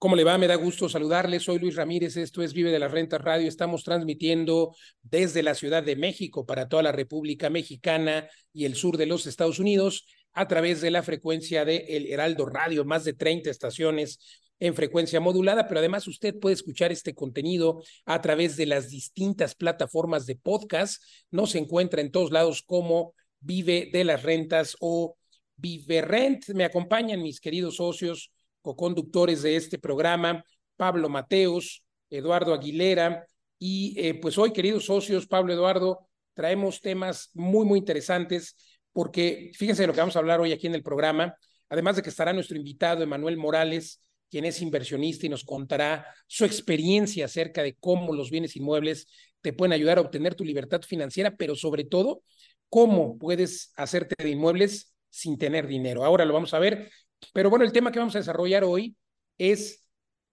¿Cómo 0.00 0.16
le 0.16 0.24
va? 0.24 0.38
Me 0.38 0.46
da 0.46 0.54
gusto 0.54 0.88
saludarle. 0.88 1.40
Soy 1.40 1.58
Luis 1.58 1.76
Ramírez. 1.76 2.16
Esto 2.16 2.42
es 2.42 2.54
Vive 2.54 2.70
de 2.70 2.78
las 2.78 2.90
Rentas 2.90 3.20
Radio. 3.20 3.46
Estamos 3.46 3.84
transmitiendo 3.84 4.74
desde 5.02 5.42
la 5.42 5.54
Ciudad 5.54 5.82
de 5.82 5.94
México 5.94 6.46
para 6.46 6.70
toda 6.70 6.82
la 6.82 6.90
República 6.90 7.50
Mexicana 7.50 8.26
y 8.50 8.64
el 8.64 8.76
sur 8.76 8.96
de 8.96 9.04
los 9.04 9.26
Estados 9.26 9.58
Unidos 9.58 10.06
a 10.32 10.48
través 10.48 10.80
de 10.80 10.90
la 10.90 11.02
frecuencia 11.02 11.66
de 11.66 11.84
El 11.90 12.06
Heraldo 12.06 12.46
Radio, 12.46 12.86
más 12.86 13.04
de 13.04 13.12
30 13.12 13.50
estaciones 13.50 14.20
en 14.58 14.74
frecuencia 14.74 15.20
modulada, 15.20 15.68
pero 15.68 15.80
además 15.80 16.08
usted 16.08 16.34
puede 16.40 16.54
escuchar 16.54 16.92
este 16.92 17.14
contenido 17.14 17.82
a 18.06 18.22
través 18.22 18.56
de 18.56 18.64
las 18.64 18.88
distintas 18.88 19.54
plataformas 19.54 20.24
de 20.24 20.36
podcast. 20.36 21.02
No 21.30 21.46
se 21.46 21.58
encuentra 21.58 22.00
en 22.00 22.10
todos 22.10 22.30
lados 22.30 22.62
como 22.62 23.12
Vive 23.40 23.90
de 23.92 24.04
las 24.04 24.22
Rentas 24.22 24.78
o 24.80 25.18
Vive 25.56 26.00
Rent. 26.00 26.48
Me 26.54 26.64
acompañan 26.64 27.22
mis 27.22 27.38
queridos 27.38 27.76
socios 27.76 28.32
co-conductores 28.62 29.42
de 29.42 29.56
este 29.56 29.78
programa, 29.78 30.44
Pablo 30.76 31.08
Mateos, 31.08 31.84
Eduardo 32.10 32.54
Aguilera, 32.54 33.26
y 33.58 33.94
eh, 33.98 34.14
pues 34.14 34.38
hoy, 34.38 34.52
queridos 34.52 34.86
socios, 34.86 35.26
Pablo 35.26 35.52
Eduardo, 35.52 36.08
traemos 36.34 36.80
temas 36.80 37.30
muy, 37.34 37.66
muy 37.66 37.78
interesantes, 37.78 38.56
porque 38.92 39.50
fíjense 39.54 39.86
lo 39.86 39.92
que 39.92 40.00
vamos 40.00 40.16
a 40.16 40.20
hablar 40.20 40.40
hoy 40.40 40.52
aquí 40.52 40.66
en 40.66 40.74
el 40.74 40.82
programa, 40.82 41.34
además 41.68 41.96
de 41.96 42.02
que 42.02 42.08
estará 42.08 42.32
nuestro 42.32 42.56
invitado, 42.56 43.02
Emanuel 43.02 43.36
Morales, 43.36 44.02
quien 44.30 44.44
es 44.44 44.62
inversionista 44.62 45.26
y 45.26 45.28
nos 45.28 45.44
contará 45.44 46.06
su 46.26 46.44
experiencia 46.44 47.26
acerca 47.26 47.62
de 47.62 47.74
cómo 47.74 48.14
los 48.14 48.30
bienes 48.30 48.56
inmuebles 48.56 49.06
te 49.40 49.52
pueden 49.52 49.72
ayudar 49.72 49.98
a 49.98 50.02
obtener 50.02 50.34
tu 50.34 50.44
libertad 50.44 50.82
financiera, 50.82 51.36
pero 51.36 51.54
sobre 51.56 51.84
todo, 51.84 52.22
cómo 52.68 53.18
puedes 53.18 53.72
hacerte 53.76 54.14
de 54.22 54.30
inmuebles 54.30 54.94
sin 55.10 55.36
tener 55.36 55.66
dinero. 55.66 56.04
Ahora 56.04 56.24
lo 56.24 56.32
vamos 56.32 56.54
a 56.54 56.58
ver 56.58 56.90
pero 57.32 57.50
bueno, 57.50 57.64
el 57.64 57.72
tema 57.72 57.92
que 57.92 57.98
vamos 57.98 58.14
a 58.14 58.18
desarrollar 58.18 58.64
hoy 58.64 58.96
es 59.38 59.84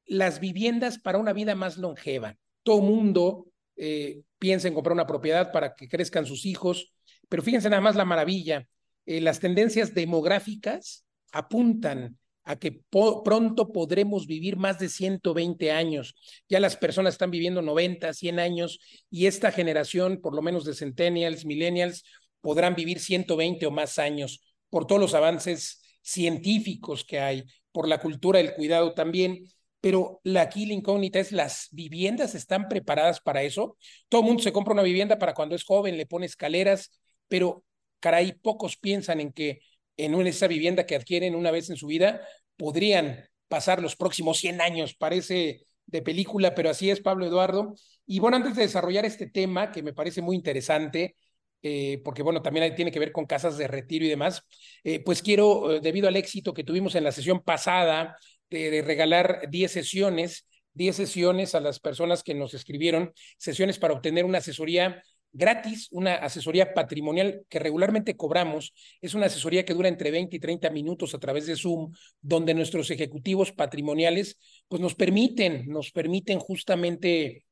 las 0.06 0.40
viviendas 0.40 1.00
para 1.00 1.18
una 1.18 1.34
vida 1.34 1.56
más 1.56 1.78
longeva. 1.78 2.38
Todo 2.64 2.82
mundo 2.82 3.48
eh, 3.76 4.22
piensa 4.40 4.68
en 4.68 4.74
comprar 4.74 4.94
una 4.94 5.08
propiedad 5.08 5.52
para 5.52 5.76
que 5.76 5.88
crezcan 5.88 6.26
sus 6.26 6.46
hijos, 6.46 6.94
pero 7.30 7.44
fíjense 7.44 7.70
nada 7.70 7.82
más 7.82 7.96
la 7.96 8.06
maravilla. 8.06 8.68
Eh, 9.06 9.22
las 9.22 9.40
tendencias 9.40 9.94
demográficas 9.94 11.06
apuntan 11.32 12.18
a 12.44 12.56
que 12.56 12.82
pronto 12.90 13.74
podremos 13.74 14.26
vivir 14.26 14.56
más 14.56 14.80
de 14.80 14.88
120 14.88 15.72
años. 15.72 16.16
Ya 16.48 16.62
las 16.62 16.78
personas 16.78 17.16
están 17.16 17.30
viviendo 17.30 17.62
90, 17.62 18.14
100 18.14 18.40
años 18.40 18.80
y 19.10 19.26
esta 19.26 19.52
generación, 19.52 20.22
por 20.22 20.34
lo 20.34 20.42
menos 20.42 20.64
de 20.64 20.74
centennials, 20.74 21.46
millennials, 21.46 22.06
podrán 22.40 22.74
vivir 22.76 23.00
120 23.00 23.66
o 23.66 23.72
más 23.72 24.00
años 24.00 24.42
por 24.70 24.88
todos 24.88 25.02
los 25.02 25.14
avances 25.14 25.82
científicos 26.08 27.04
que 27.04 27.20
hay, 27.20 27.44
por 27.72 27.88
la 27.88 28.00
cultura 28.00 28.40
del 28.40 28.54
cuidado 28.54 28.94
también, 28.94 29.46
pero 29.82 30.22
la 30.24 30.42
aquí 30.42 30.66
la 30.66 30.74
incógnita 30.74 31.20
es, 31.20 31.32
¿las 31.34 31.68
viviendas 31.72 32.34
están 32.34 32.70
preparadas 32.70 33.20
para 33.20 33.44
eso? 33.44 33.78
Todo 34.08 34.24
mundo 34.24 34.42
se 34.42 34.54
compra 34.54 34.74
una 34.74 34.84
vivienda 34.84 35.20
para 35.20 35.34
cuando 35.34 35.56
es 35.56 35.66
joven, 35.66 35.98
le 35.98 36.06
pone 36.06 36.26
escaleras, 36.26 36.92
pero 37.28 37.64
caray, 38.00 38.32
pocos 38.32 38.78
piensan 38.78 39.20
en 39.20 39.34
que 39.34 39.60
en 39.98 40.16
esa 40.26 40.48
vivienda 40.48 40.86
que 40.86 40.96
adquieren 40.96 41.36
una 41.36 41.52
vez 41.52 41.70
en 41.70 41.76
su 41.76 41.88
vida 41.88 42.22
podrían 42.56 43.26
pasar 43.48 43.82
los 43.82 43.96
próximos 43.96 44.38
100 44.38 44.62
años. 44.62 44.96
Parece 44.96 45.66
de 45.86 46.02
película, 46.02 46.56
pero 46.56 46.70
así 46.70 46.90
es, 46.90 47.02
Pablo 47.02 47.26
Eduardo. 47.26 47.76
Y 48.06 48.20
bueno, 48.20 48.38
antes 48.38 48.56
de 48.56 48.64
desarrollar 48.64 49.06
este 49.06 49.28
tema, 49.28 49.72
que 49.72 49.84
me 49.84 49.94
parece 49.94 50.22
muy 50.22 50.36
interesante, 50.36 51.16
eh, 51.64 52.02
porque 52.04 52.22
bueno, 52.24 52.42
también 52.42 52.76
tiene 52.76 52.92
que 52.92 53.00
ver 53.00 53.12
con 53.12 53.26
casas 53.26 53.58
de 53.58 53.68
retiro 53.68 54.06
y 54.06 54.10
demás, 54.10 54.44
eh, 54.84 55.00
pues 55.00 55.22
quiero, 55.22 55.74
eh, 55.74 55.80
debido 55.82 56.08
al 56.08 56.16
éxito 56.16 56.54
que 56.54 56.64
tuvimos 56.64 56.96
en 56.96 57.04
la 57.04 57.12
sesión 57.12 57.42
pasada 57.42 58.16
de, 58.50 58.82
regalar 58.82 59.50
10 59.50 59.72
sesiones, 59.72 60.48
10 60.74 60.96
sesiones 60.96 61.56
a 61.56 61.60
las 61.60 61.80
personas 61.80 62.24
que 62.24 62.36
nos 62.36 62.54
escribieron, 62.54 63.12
sesiones 63.38 63.80
para 63.80 63.94
obtener 63.96 64.26
una 64.26 64.38
asesoría 64.38 65.02
gratis, 65.34 65.88
una 65.92 66.16
asesoría 66.16 66.74
patrimonial 66.74 67.44
que 67.50 67.60
regularmente 67.60 68.16
cobramos. 68.16 68.74
Es 69.02 69.14
una 69.14 69.26
asesoría 69.26 69.66
que 69.66 69.74
dura 69.74 69.90
entre 69.90 70.10
20 70.12 70.36
y 70.36 70.40
30 70.40 70.70
minutos 70.70 71.14
a 71.14 71.20
través 71.20 71.46
de 71.48 71.56
Zoom, 71.56 71.92
donde 72.22 72.54
nuestros 72.54 72.90
ejecutivos 72.92 73.52
patrimoniales 73.52 74.40
pues 74.68 74.82
nos 74.82 74.96
permiten, 74.96 75.68
nos 75.68 75.92
permiten 75.92 76.40
justamente 76.40 77.46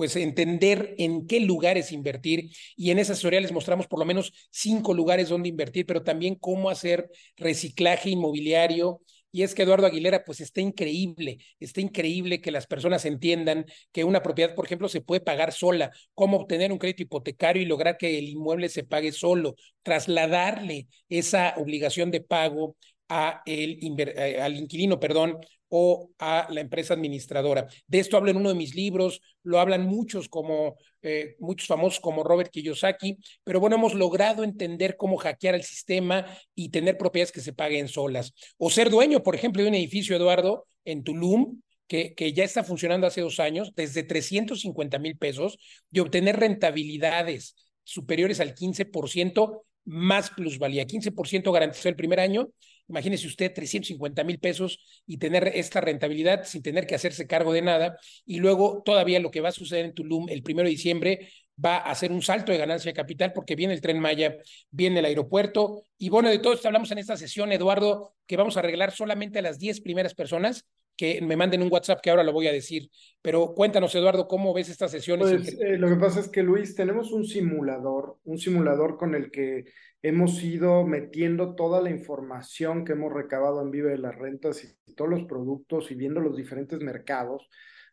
pues 0.00 0.16
entender 0.16 0.94
en 0.96 1.26
qué 1.26 1.40
lugares 1.40 1.92
invertir 1.92 2.48
y 2.74 2.90
en 2.90 2.98
esa 2.98 3.12
asesoría 3.12 3.42
les 3.42 3.52
mostramos 3.52 3.86
por 3.86 3.98
lo 3.98 4.06
menos 4.06 4.32
cinco 4.50 4.94
lugares 4.94 5.28
donde 5.28 5.50
invertir, 5.50 5.84
pero 5.84 6.02
también 6.02 6.36
cómo 6.36 6.70
hacer 6.70 7.10
reciclaje 7.36 8.08
inmobiliario. 8.08 9.02
Y 9.30 9.42
es 9.42 9.54
que 9.54 9.60
Eduardo 9.60 9.86
Aguilera, 9.86 10.24
pues 10.24 10.40
está 10.40 10.62
increíble, 10.62 11.36
está 11.58 11.82
increíble 11.82 12.40
que 12.40 12.50
las 12.50 12.66
personas 12.66 13.04
entiendan 13.04 13.66
que 13.92 14.04
una 14.04 14.22
propiedad, 14.22 14.54
por 14.54 14.64
ejemplo, 14.64 14.88
se 14.88 15.02
puede 15.02 15.20
pagar 15.20 15.52
sola, 15.52 15.90
cómo 16.14 16.38
obtener 16.38 16.72
un 16.72 16.78
crédito 16.78 17.02
hipotecario 17.02 17.62
y 17.62 17.66
lograr 17.66 17.98
que 17.98 18.18
el 18.18 18.30
inmueble 18.30 18.70
se 18.70 18.84
pague 18.84 19.12
solo, 19.12 19.54
trasladarle 19.82 20.88
esa 21.10 21.52
obligación 21.58 22.10
de 22.10 22.22
pago 22.22 22.74
a 23.10 23.42
el, 23.44 23.78
eh, 23.98 24.40
al 24.40 24.56
inquilino, 24.56 24.98
perdón, 24.98 25.36
o 25.70 26.10
a 26.18 26.48
la 26.50 26.60
empresa 26.60 26.94
administradora. 26.94 27.66
De 27.86 28.00
esto 28.00 28.16
hablo 28.16 28.30
en 28.30 28.36
uno 28.36 28.50
de 28.50 28.54
mis 28.54 28.74
libros, 28.74 29.22
lo 29.42 29.58
hablan 29.58 29.86
muchos 29.86 30.28
como 30.28 30.76
eh, 31.02 31.36
muchos 31.38 31.66
famosos 31.66 32.00
como 32.00 32.24
Robert 32.24 32.50
Kiyosaki, 32.50 33.16
pero 33.44 33.60
bueno, 33.60 33.76
hemos 33.76 33.94
logrado 33.94 34.44
entender 34.44 34.96
cómo 34.96 35.16
hackear 35.16 35.54
el 35.54 35.62
sistema 35.62 36.26
y 36.54 36.70
tener 36.70 36.98
propiedades 36.98 37.32
que 37.32 37.40
se 37.40 37.52
paguen 37.52 37.88
solas. 37.88 38.34
O 38.58 38.68
ser 38.68 38.90
dueño, 38.90 39.22
por 39.22 39.34
ejemplo, 39.34 39.62
de 39.62 39.68
un 39.68 39.74
edificio, 39.76 40.16
Eduardo, 40.16 40.66
en 40.84 41.04
Tulum, 41.04 41.60
que, 41.86 42.14
que, 42.14 42.32
ya 42.32 42.44
está 42.44 42.62
funcionando 42.62 43.06
hace 43.06 43.20
dos 43.20 43.40
años, 43.40 43.72
desde 43.74 44.02
350 44.02 44.98
mil 44.98 45.16
pesos, 45.16 45.58
y 45.90 46.00
obtener 46.00 46.38
rentabilidades 46.38 47.56
superiores 47.84 48.40
al 48.40 48.54
15% 48.54 49.62
más 49.84 50.30
plusvalía. 50.30 50.86
15% 50.86 51.52
garantizó 51.52 51.88
el 51.88 51.96
primer 51.96 52.20
año 52.20 52.48
Imagínese 52.90 53.26
usted 53.26 53.52
350 53.54 54.24
mil 54.24 54.38
pesos 54.38 54.80
y 55.06 55.16
tener 55.16 55.50
esta 55.54 55.80
rentabilidad 55.80 56.44
sin 56.44 56.62
tener 56.62 56.86
que 56.86 56.96
hacerse 56.96 57.26
cargo 57.26 57.52
de 57.52 57.62
nada. 57.62 57.96
Y 58.26 58.40
luego 58.40 58.82
todavía 58.84 59.20
lo 59.20 59.30
que 59.30 59.40
va 59.40 59.48
a 59.50 59.52
suceder 59.52 59.84
en 59.86 59.94
Tulum 59.94 60.28
el 60.28 60.42
primero 60.42 60.66
de 60.66 60.72
diciembre 60.72 61.28
va 61.62 61.76
a 61.76 61.90
hacer 61.90 62.10
un 62.10 62.22
salto 62.22 62.52
de 62.52 62.58
ganancia 62.58 62.90
de 62.90 62.96
capital 62.96 63.32
porque 63.32 63.54
viene 63.54 63.74
el 63.74 63.80
tren 63.80 64.00
Maya, 64.00 64.36
viene 64.70 64.98
el 64.98 65.04
aeropuerto. 65.04 65.84
Y 65.98 66.08
bueno, 66.08 66.28
de 66.28 66.38
todo 66.38 66.52
esto 66.52 66.68
hablamos 66.68 66.90
en 66.90 66.98
esta 66.98 67.16
sesión, 67.16 67.52
Eduardo, 67.52 68.14
que 68.26 68.36
vamos 68.36 68.56
a 68.56 68.60
arreglar 68.60 68.92
solamente 68.92 69.38
a 69.38 69.42
las 69.42 69.58
10 69.58 69.80
primeras 69.80 70.14
personas 70.14 70.66
que 70.96 71.20
me 71.22 71.34
manden 71.34 71.62
un 71.62 71.72
WhatsApp 71.72 72.00
que 72.02 72.10
ahora 72.10 72.22
lo 72.22 72.32
voy 72.32 72.46
a 72.46 72.52
decir. 72.52 72.90
Pero 73.22 73.54
cuéntanos, 73.54 73.94
Eduardo, 73.94 74.28
¿cómo 74.28 74.52
ves 74.52 74.68
estas 74.68 74.90
sesiones? 74.90 75.30
Pues, 75.30 75.58
eh, 75.58 75.78
lo 75.78 75.88
que 75.88 75.96
pasa 75.96 76.20
es 76.20 76.28
que, 76.28 76.42
Luis, 76.42 76.74
tenemos 76.74 77.10
un 77.12 77.24
simulador, 77.24 78.18
un 78.24 78.36
simulador 78.36 78.98
con 78.98 79.14
el 79.14 79.30
que 79.30 79.64
hemos 80.02 80.42
ido 80.42 80.86
metiendo 80.86 81.54
toda 81.54 81.80
la 81.82 81.90
información 81.90 82.84
que 82.84 82.92
hemos 82.92 83.12
recabado 83.12 83.60
en 83.62 83.70
Vive 83.70 83.90
de 83.90 83.98
las 83.98 84.16
Rentas 84.16 84.64
y 84.64 84.94
todos 84.94 85.10
los 85.10 85.24
productos 85.24 85.90
y 85.90 85.94
viendo 85.94 86.20
los 86.20 86.36
diferentes 86.36 86.80
mercados 86.80 87.48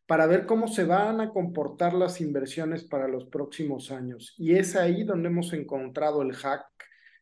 para 0.05 0.25
ver 0.25 0.45
cómo 0.45 0.67
se 0.67 0.85
van 0.85 1.19
a 1.19 1.31
comportar 1.31 1.93
las 1.93 2.21
inversiones 2.21 2.85
para 2.85 3.09
los 3.09 3.25
próximos 3.25 3.91
años. 3.91 4.33
Y 4.37 4.55
es 4.55 4.75
ahí 4.75 5.03
donde 5.03 5.27
hemos 5.27 5.51
encontrado 5.51 6.21
el 6.21 6.33
hack 6.33 6.65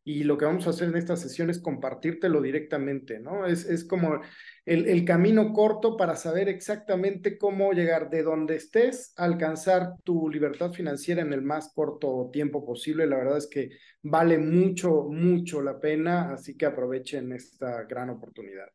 y 0.04 0.24
lo 0.24 0.38
que 0.38 0.46
vamos 0.46 0.68
a 0.68 0.70
hacer 0.70 0.90
en 0.90 0.98
esta 0.98 1.16
sesión 1.16 1.50
es 1.50 1.60
compartírtelo 1.60 2.40
directamente, 2.40 3.20
¿no? 3.20 3.48
Es, 3.48 3.66
es 3.66 3.84
como 3.84 4.22
el, 4.66 5.06
camino 5.06 5.54
corto 5.54 5.96
para 5.96 6.16
saber 6.16 6.50
exactamente 6.50 7.38
cómo 7.38 7.72
llegar 7.72 8.10
de 8.10 8.24
donde 8.24 8.56
estés 8.56 9.14
a 9.16 9.26
alcanzar 9.26 9.94
tu 10.04 10.28
libertad 10.28 10.72
financiera 10.72 11.22
en 11.22 11.34
el 11.34 11.44
más 11.44 11.72
corto 11.74 12.30
tiempo 12.34 12.66
posible. 12.66 13.06
La 13.06 13.18
verdad 13.18 13.38
es 13.38 13.48
que 13.48 13.70
vale 14.02 14.40
mucho, 14.40 15.04
mucho 15.04 15.62
la 15.62 15.80
pena, 15.80 16.34
así 16.34 16.58
que 16.58 16.66
aprovechen 16.66 17.32
esta 17.32 17.84
gran 17.84 18.10
oportunidad. 18.10 18.66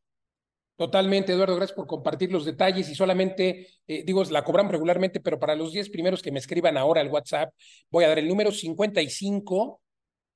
Totalmente, 0.77 1.33
Eduardo, 1.33 1.57
gracias 1.57 1.77
por 1.77 1.87
compartir 1.87 2.33
los 2.33 2.47
detalles 2.47 2.89
y 2.89 2.95
solamente, 2.95 3.67
eh, 3.87 4.03
digo, 4.05 4.23
la 4.25 4.45
cobramos 4.45 4.73
regularmente, 4.73 5.21
pero 5.21 5.39
para 5.39 5.55
los 5.55 5.73
10 5.73 5.91
primeros 5.91 6.23
que 6.23 6.33
me 6.33 6.39
escriban 6.39 6.79
ahora 6.79 7.01
al 7.01 7.09
WhatsApp, 7.09 7.53
voy 7.91 8.05
a 8.05 8.09
dar 8.09 8.19
el 8.19 8.29
número 8.29 8.51
55 8.51 9.83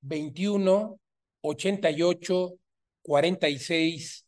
21 0.01 0.99
88 1.41 2.53
46 3.01 4.24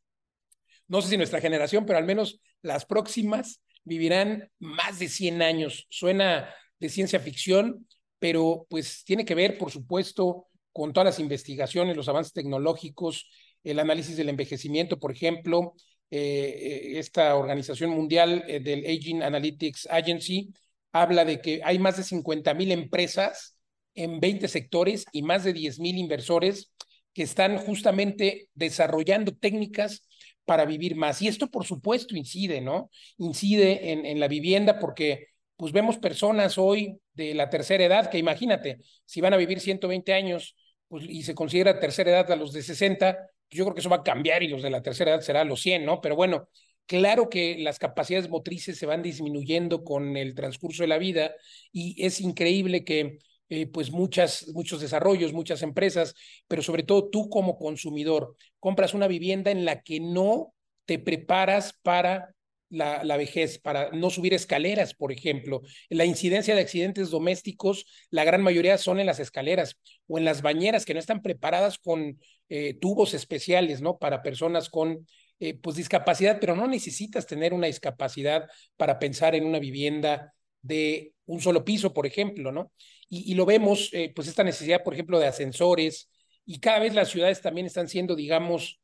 no 0.89 1.03
sé 1.03 1.11
si 1.11 1.17
nuestra 1.17 1.41
generación, 1.41 1.85
pero 1.85 1.99
al 1.99 2.07
menos 2.07 2.41
las 2.63 2.87
próximas 2.87 3.63
vivirán 3.85 4.51
más 4.59 4.99
de 4.99 5.09
100 5.09 5.43
años. 5.43 5.87
Suena 5.91 6.49
de 6.79 6.89
ciencia 6.89 7.21
ficción, 7.21 7.87
pero 8.19 8.67
pues 8.71 9.05
tiene 9.05 9.25
que 9.25 9.35
ver, 9.35 9.59
por 9.59 9.71
supuesto, 9.71 10.49
con 10.73 10.93
todas 10.93 11.07
las 11.07 11.19
investigaciones, 11.19 11.97
los 11.97 12.09
avances 12.09 12.33
tecnológicos, 12.33 13.29
el 13.65 13.79
análisis 13.79 14.17
del 14.17 14.29
envejecimiento, 14.29 14.99
por 14.99 15.13
ejemplo, 15.13 15.75
eh, 16.11 16.91
eh, 16.95 16.99
esta 16.99 17.37
organización 17.37 17.91
mundial 17.91 18.45
eh, 18.47 18.61
del 18.61 18.85
Aging 18.85 19.23
Analytics 19.23 19.89
Agency 19.91 20.53
habla 20.93 21.25
de 21.25 21.41
que 21.41 21.63
hay 21.65 21.79
más 21.79 21.97
de 21.97 22.03
50 22.03 22.53
mil 22.53 22.71
empresas 22.71 23.57
en 23.95 24.21
20 24.21 24.47
sectores 24.49 25.07
y 25.13 25.23
más 25.23 25.45
de 25.45 25.55
10 25.55 25.81
mil 25.81 25.97
inversores 25.97 26.71
que 27.15 27.23
están 27.23 27.57
justamente 27.59 28.49
desarrollando 28.55 29.33
técnicas 29.35 30.07
para 30.45 30.65
vivir 30.65 30.97
más. 30.97 31.23
Y 31.23 31.29
esto, 31.29 31.49
por 31.51 31.65
supuesto, 31.65 32.17
incide, 32.17 32.61
¿no? 32.61 32.91
Incide 33.17 33.93
en, 33.93 34.05
en 34.05 34.21
la 34.21 34.29
vivienda 34.29 34.79
porque 34.79 35.29
pues 35.57 35.73
vemos 35.73 35.97
personas 35.99 36.59
hoy 36.59 36.99
de 37.15 37.35
la 37.35 37.49
tercera 37.49 37.85
edad 37.85 38.11
que 38.11 38.19
imagínate, 38.19 38.81
si 39.05 39.21
van 39.21 39.33
a 39.33 39.37
vivir 39.37 39.61
120 39.61 40.13
años 40.13 40.57
pues, 40.89 41.05
y 41.09 41.23
se 41.23 41.35
considera 41.35 41.81
tercera 41.81 42.11
edad 42.11 42.31
a 42.33 42.37
los 42.37 42.53
de 42.53 42.63
60, 42.63 43.17
yo 43.53 43.65
creo 43.65 43.75
que 43.75 43.81
eso 43.81 43.91
va 43.91 43.97
a 43.97 44.03
cambiar 44.03 44.43
y 44.43 44.49
los 44.49 44.63
de 44.63 44.71
la 44.71 44.83
tercera 44.83 45.13
edad 45.13 45.21
será 45.21 45.45
los 45.45 45.61
100, 45.61 45.85
¿no? 45.85 46.01
Pero 46.01 46.17
bueno, 46.17 46.49
claro 46.87 47.29
que 47.29 47.59
las 47.59 47.79
capacidades 47.79 48.29
motrices 48.29 48.79
se 48.79 48.87
van 48.87 49.03
disminuyendo 49.03 49.85
con 49.85 50.17
el 50.17 50.35
transcurso 50.35 50.83
de 50.83 50.89
la 50.89 50.99
vida 50.99 51.33
y 51.73 52.05
es 52.05 52.21
increíble 52.21 52.85
que 52.85 53.19
eh, 53.49 53.67
pues 53.67 53.91
muchas, 53.93 54.49
muchos 54.55 54.81
desarrollos, 54.81 55.35
muchas 55.35 55.63
empresas, 55.63 56.15
pero 56.49 56.63
sobre 56.63 56.85
todo 56.85 57.11
tú 57.11 57.29
como 57.29 57.59
consumidor, 57.59 58.35
compras 58.59 58.95
una 58.95 59.09
vivienda 59.09 59.51
en 59.51 59.65
la 59.67 59.83
que 59.83 60.01
no 60.01 60.55
te 60.87 60.99
preparas 60.99 61.79
para 61.83 62.35
la, 62.73 63.17
vejez, 63.19 63.59
para 63.59 63.91
no 63.91 64.09
subir 64.09 64.33
escaleras, 64.33 64.95
por 64.95 65.13
ejemplo. 65.13 65.61
La 65.91 66.07
incidencia 66.07 66.55
de 66.55 66.63
accidentes 66.63 67.11
domésticos, 67.11 67.85
la 68.11 68.25
gran 68.25 68.43
mayoría 68.43 68.79
son 68.79 68.99
en 68.99 69.07
las 69.07 69.21
escaleras 69.21 69.77
o 70.07 70.17
en 70.17 70.25
las 70.25 70.41
bañeras 70.41 70.87
que 70.87 70.95
no 70.95 71.01
están 71.01 71.21
preparadas 71.21 71.79
con 71.79 72.19
eh, 72.49 72.75
tubos 72.81 73.13
especiales, 73.13 73.83
¿no? 73.83 73.99
Para 73.99 74.23
personas 74.23 74.71
con 74.71 75.07
eh, 75.39 75.55
pues 75.55 75.77
discapacidad, 75.77 76.39
pero 76.41 76.57
no 76.57 76.67
necesitas 76.67 77.27
tener 77.27 77.53
una 77.53 77.67
discapacidad 77.67 78.49
para 78.79 78.99
pensar 78.99 79.35
en 79.35 79.45
una 79.45 79.59
vivienda 79.59 80.33
de 80.63 81.13
un 81.27 81.41
solo 81.43 81.67
piso, 81.67 81.93
por 81.93 82.07
ejemplo, 82.07 82.53
¿no? 82.53 82.73
Y, 83.11 83.35
lo 83.35 83.45
vemos, 83.45 83.91
eh, 83.93 84.11
pues 84.15 84.27
esta 84.29 84.43
necesidad, 84.43 84.83
por 84.83 84.95
ejemplo, 84.95 85.19
de 85.19 85.27
ascensores, 85.27 86.09
y 86.47 86.61
cada 86.61 86.79
vez 86.79 86.95
las 86.95 87.11
ciudades 87.11 87.43
también 87.43 87.67
están 87.67 87.87
siendo, 87.87 88.17
digamos, 88.17 88.81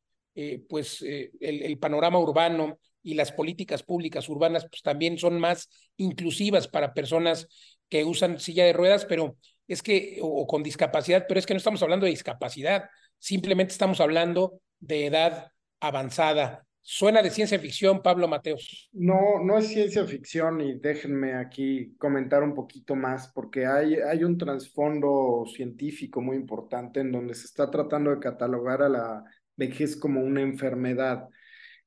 pues 0.69 1.03
el 1.03 1.79
panorama 1.81 2.21
urbano 2.21 2.79
y 3.09 3.15
las 3.15 3.33
políticas 3.33 3.83
públicas 3.83 4.29
urbanas 4.29 4.67
pues 4.69 4.83
también 4.83 5.17
son 5.17 5.41
más 5.41 5.71
inclusivas 5.97 6.69
para 6.69 6.93
personas 6.93 7.49
que 7.89 8.05
usan 8.05 8.39
silla 8.39 8.67
de 8.67 8.75
ruedas, 8.75 9.07
pero 9.07 9.39
es 9.67 9.83
que, 9.83 10.19
o, 10.21 10.47
con 10.47 10.63
discapacidad, 10.63 11.25
pero 11.27 11.41
es 11.41 11.47
que 11.47 11.55
no 11.55 11.59
estamos 11.59 11.83
hablando 11.83 12.05
de 12.05 12.11
discapacidad, 12.11 12.85
simplemente 13.19 13.73
estamos 13.73 14.03
hablando 14.03 14.61
de 14.79 15.07
edad 15.07 15.53
avanzada. 15.81 16.67
Suena 16.83 17.23
de 17.23 17.31
ciencia 17.31 17.59
ficción, 17.59 18.03
Pablo 18.03 18.29
Mateos. 18.29 18.91
No, 18.93 19.43
no 19.43 19.57
es 19.57 19.69
ciencia 19.69 20.05
ficción 20.05 20.61
y 20.61 20.79
déjenme 20.79 21.33
aquí 21.35 21.95
comentar 21.97 22.43
un 22.43 22.55
poquito 22.55 22.95
más 22.95 23.33
porque 23.33 23.65
hay, 23.65 23.95
hay 23.95 24.23
un 24.23 24.37
trasfondo 24.37 25.45
científico 25.47 26.21
muy 26.21 26.37
importante 26.37 27.01
en 27.01 27.11
donde 27.11 27.35
se 27.35 27.47
está 27.47 27.71
tratando 27.71 28.11
de 28.11 28.19
catalogar 28.19 28.83
a 28.83 28.91
la 28.91 29.25
vejez 29.57 29.97
como 29.97 30.21
una 30.21 30.43
enfermedad 30.43 31.27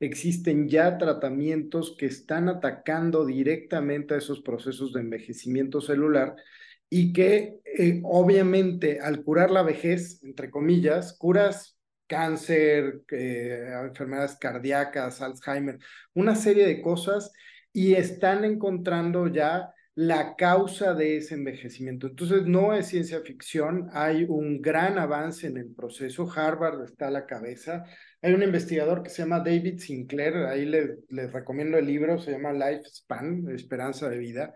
existen 0.01 0.67
ya 0.67 0.97
tratamientos 0.97 1.95
que 1.97 2.07
están 2.07 2.49
atacando 2.49 3.25
directamente 3.25 4.13
a 4.13 4.17
esos 4.17 4.41
procesos 4.41 4.93
de 4.93 5.01
envejecimiento 5.01 5.79
celular 5.79 6.35
y 6.89 7.13
que 7.13 7.59
eh, 7.65 8.01
obviamente 8.03 8.99
al 8.99 9.23
curar 9.23 9.51
la 9.51 9.63
vejez, 9.63 10.21
entre 10.23 10.49
comillas, 10.49 11.15
curas 11.17 11.77
cáncer, 12.07 13.03
eh, 13.11 13.71
enfermedades 13.85 14.35
cardíacas, 14.35 15.21
Alzheimer, 15.21 15.79
una 16.13 16.35
serie 16.35 16.67
de 16.67 16.81
cosas 16.81 17.31
y 17.71 17.93
están 17.93 18.43
encontrando 18.43 19.27
ya 19.27 19.71
la 19.95 20.35
causa 20.35 20.93
de 20.93 21.17
ese 21.17 21.35
envejecimiento. 21.35 22.07
Entonces, 22.07 22.45
no 22.45 22.73
es 22.73 22.87
ciencia 22.87 23.21
ficción, 23.21 23.89
hay 23.93 24.25
un 24.27 24.61
gran 24.61 24.97
avance 24.97 25.47
en 25.47 25.57
el 25.57 25.73
proceso, 25.73 26.29
Harvard 26.29 26.83
está 26.83 27.07
a 27.07 27.11
la 27.11 27.25
cabeza, 27.25 27.85
hay 28.21 28.33
un 28.33 28.43
investigador 28.43 29.01
que 29.01 29.09
se 29.09 29.23
llama 29.23 29.39
David 29.39 29.79
Sinclair, 29.79 30.35
ahí 30.45 30.65
les, 30.65 31.31
recomiendo 31.31 31.77
el 31.77 31.87
libro, 31.87 32.19
se 32.19 32.31
llama 32.31 32.53
Lifespan, 32.53 33.49
Esperanza 33.49 34.09
de 34.09 34.19
Vida, 34.19 34.53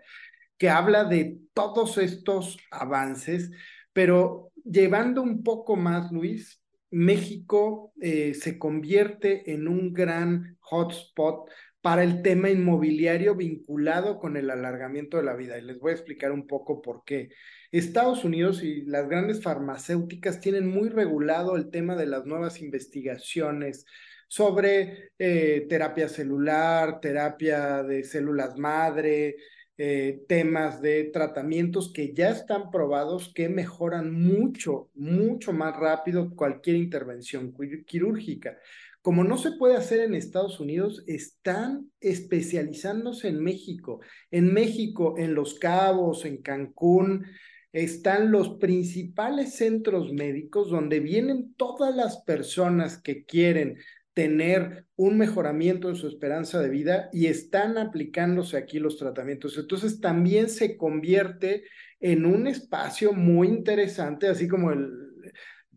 que 0.56 0.70
habla 0.70 1.04
de 1.04 1.38
todos 1.52 1.98
estos 1.98 2.58
avances, 2.70 3.50
pero 3.92 4.52
llevando 4.64 5.22
un 5.22 5.42
poco 5.42 5.76
más, 5.76 6.12
Luis, 6.12 6.62
México 6.90 7.92
eh, 8.00 8.34
se 8.34 8.58
convierte 8.58 9.52
en 9.52 9.66
un 9.66 9.92
gran 9.92 10.56
hotspot 10.60 11.50
para 11.86 12.02
el 12.02 12.20
tema 12.20 12.50
inmobiliario 12.50 13.36
vinculado 13.36 14.18
con 14.18 14.36
el 14.36 14.50
alargamiento 14.50 15.18
de 15.18 15.22
la 15.22 15.36
vida. 15.36 15.56
Y 15.56 15.62
les 15.62 15.78
voy 15.78 15.92
a 15.92 15.94
explicar 15.94 16.32
un 16.32 16.44
poco 16.44 16.82
por 16.82 17.04
qué. 17.04 17.28
Estados 17.70 18.24
Unidos 18.24 18.64
y 18.64 18.82
las 18.86 19.08
grandes 19.08 19.40
farmacéuticas 19.40 20.40
tienen 20.40 20.66
muy 20.66 20.88
regulado 20.88 21.54
el 21.54 21.70
tema 21.70 21.94
de 21.94 22.06
las 22.06 22.26
nuevas 22.26 22.60
investigaciones 22.60 23.86
sobre 24.26 25.12
eh, 25.16 25.64
terapia 25.68 26.08
celular, 26.08 26.98
terapia 26.98 27.84
de 27.84 28.02
células 28.02 28.58
madre, 28.58 29.36
eh, 29.78 30.24
temas 30.26 30.82
de 30.82 31.04
tratamientos 31.04 31.92
que 31.92 32.12
ya 32.12 32.30
están 32.30 32.72
probados 32.72 33.32
que 33.32 33.48
mejoran 33.48 34.12
mucho, 34.12 34.90
mucho 34.94 35.52
más 35.52 35.76
rápido 35.76 36.34
cualquier 36.34 36.74
intervención 36.74 37.54
quirúrgica. 37.86 38.58
Como 39.06 39.22
no 39.22 39.38
se 39.38 39.52
puede 39.52 39.76
hacer 39.76 40.00
en 40.00 40.16
Estados 40.16 40.58
Unidos, 40.58 41.04
están 41.06 41.92
especializándose 42.00 43.28
en 43.28 43.40
México. 43.40 44.00
En 44.32 44.52
México, 44.52 45.14
en 45.16 45.32
Los 45.32 45.60
Cabos, 45.60 46.24
en 46.24 46.42
Cancún, 46.42 47.24
están 47.70 48.32
los 48.32 48.56
principales 48.58 49.54
centros 49.54 50.12
médicos 50.12 50.70
donde 50.70 50.98
vienen 50.98 51.54
todas 51.54 51.94
las 51.94 52.22
personas 52.22 53.00
que 53.00 53.24
quieren 53.24 53.78
tener 54.12 54.86
un 54.96 55.18
mejoramiento 55.18 55.88
en 55.88 55.94
su 55.94 56.08
esperanza 56.08 56.60
de 56.60 56.68
vida 56.68 57.08
y 57.12 57.26
están 57.26 57.78
aplicándose 57.78 58.56
aquí 58.56 58.80
los 58.80 58.98
tratamientos. 58.98 59.56
Entonces 59.56 60.00
también 60.00 60.48
se 60.48 60.76
convierte 60.76 61.62
en 62.00 62.26
un 62.26 62.48
espacio 62.48 63.12
muy 63.12 63.46
interesante, 63.46 64.26
así 64.26 64.48
como 64.48 64.72
el, 64.72 64.90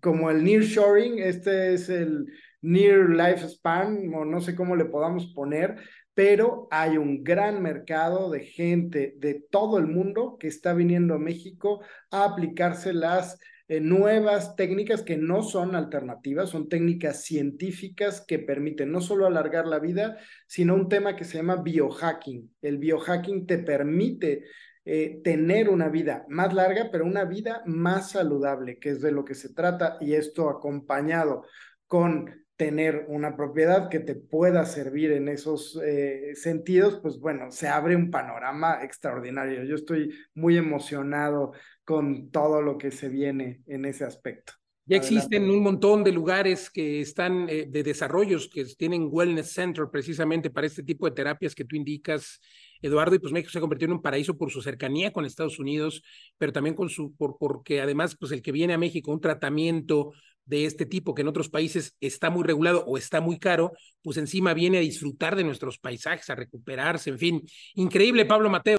como 0.01 0.31
el 0.31 0.43
nearshoring, 0.43 1.19
este 1.19 1.75
es 1.75 1.89
el 1.89 2.25
near 2.61 3.09
lifespan, 3.09 4.13
o 4.13 4.25
no 4.25 4.41
sé 4.41 4.55
cómo 4.55 4.75
le 4.75 4.85
podamos 4.85 5.33
poner, 5.33 5.77
pero 6.13 6.67
hay 6.71 6.97
un 6.97 7.23
gran 7.23 7.61
mercado 7.61 8.29
de 8.29 8.41
gente 8.41 9.13
de 9.17 9.35
todo 9.49 9.77
el 9.77 9.87
mundo 9.87 10.37
que 10.39 10.47
está 10.47 10.73
viniendo 10.73 11.13
a 11.13 11.19
México 11.19 11.81
a 12.11 12.25
aplicarse 12.25 12.93
las 12.93 13.39
eh, 13.69 13.79
nuevas 13.79 14.55
técnicas 14.55 15.03
que 15.03 15.15
no 15.15 15.43
son 15.43 15.75
alternativas, 15.75 16.49
son 16.49 16.67
técnicas 16.67 17.23
científicas 17.23 18.25
que 18.27 18.39
permiten 18.39 18.91
no 18.91 18.99
solo 18.99 19.27
alargar 19.27 19.67
la 19.67 19.77
vida, 19.77 20.17
sino 20.47 20.73
un 20.73 20.89
tema 20.89 21.15
que 21.15 21.23
se 21.23 21.37
llama 21.37 21.61
biohacking. 21.61 22.51
El 22.61 22.79
biohacking 22.79 23.45
te 23.45 23.59
permite 23.59 24.43
eh, 24.85 25.21
tener 25.23 25.69
una 25.69 25.87
vida 25.87 26.25
más 26.29 26.51
larga, 26.51 26.89
pero 26.91 27.05
una 27.05 27.25
vida 27.25 27.61
más 27.67 28.09
saludable, 28.09 28.79
que 28.79 28.89
es 28.89 29.01
de 29.01 29.11
lo 29.11 29.23
que 29.23 29.35
se 29.35 29.53
trata, 29.53 29.97
y 30.01 30.15
esto 30.15 30.49
acompañado 30.49 31.45
con 31.85 32.43
tener 32.59 33.05
una 33.07 33.37
propiedad 33.37 33.87
que 33.87 34.01
te 34.01 34.15
pueda 34.15 34.65
servir 34.65 35.13
en 35.13 35.29
esos 35.29 35.79
eh, 35.81 36.33
sentidos, 36.35 36.99
pues 37.01 37.17
bueno, 37.17 37.51
se 37.51 37.69
abre 37.69 37.95
un 37.95 38.11
panorama 38.11 38.83
extraordinario. 38.83 39.63
Yo 39.63 39.75
estoy 39.75 40.13
muy 40.33 40.57
emocionado 40.57 41.53
con 41.85 42.31
todo 42.31 42.61
lo 42.61 42.77
que 42.77 42.91
se 42.91 43.07
viene 43.07 43.61
en 43.65 43.85
ese 43.85 44.03
aspecto. 44.03 44.51
Ya 44.85 44.97
existen 44.97 45.49
un 45.49 45.63
montón 45.63 46.03
de 46.03 46.11
lugares 46.11 46.69
que 46.69 46.99
están 46.99 47.47
eh, 47.47 47.67
de 47.69 47.81
desarrollos 47.81 48.49
que 48.49 48.65
tienen 48.65 49.07
Wellness 49.09 49.53
Center 49.53 49.85
precisamente 49.89 50.49
para 50.49 50.67
este 50.67 50.83
tipo 50.83 51.05
de 51.05 51.15
terapias 51.15 51.55
que 51.55 51.63
tú 51.63 51.77
indicas, 51.77 52.41
Eduardo, 52.81 53.15
y 53.15 53.19
pues 53.19 53.31
México 53.31 53.51
se 53.51 53.59
ha 53.59 53.61
convertido 53.61 53.91
en 53.91 53.97
un 53.97 54.01
paraíso 54.01 54.37
por 54.37 54.51
su 54.51 54.61
cercanía 54.61 55.13
con 55.13 55.23
Estados 55.23 55.59
Unidos, 55.59 56.03
pero 56.37 56.51
también 56.51 56.75
con 56.75 56.89
su, 56.89 57.15
por, 57.15 57.37
porque 57.39 57.79
además, 57.79 58.17
pues 58.19 58.33
el 58.33 58.41
que 58.41 58.51
viene 58.51 58.73
a 58.73 58.77
México, 58.77 59.13
un 59.13 59.21
tratamiento 59.21 60.11
de 60.49 60.65
este 60.65 60.85
tipo 60.85 61.13
que 61.13 61.21
en 61.21 61.27
otros 61.27 61.47
países 61.47 61.95
está 62.01 62.29
muy 62.29 62.43
regulado 62.43 62.83
o 62.85 62.97
está 62.97 63.21
muy 63.21 63.37
caro, 63.37 63.71
pues 64.01 64.17
encima 64.17 64.53
viene 64.53 64.79
a 64.79 64.81
disfrutar 64.81 65.35
de 65.35 65.43
nuestros 65.43 65.77
paisajes, 65.77 66.29
a 66.29 66.35
recuperarse, 66.35 67.11
en 67.11 67.19
fin. 67.19 67.41
Increíble, 67.75 68.25
Pablo 68.25 68.49
Mateo. 68.49 68.77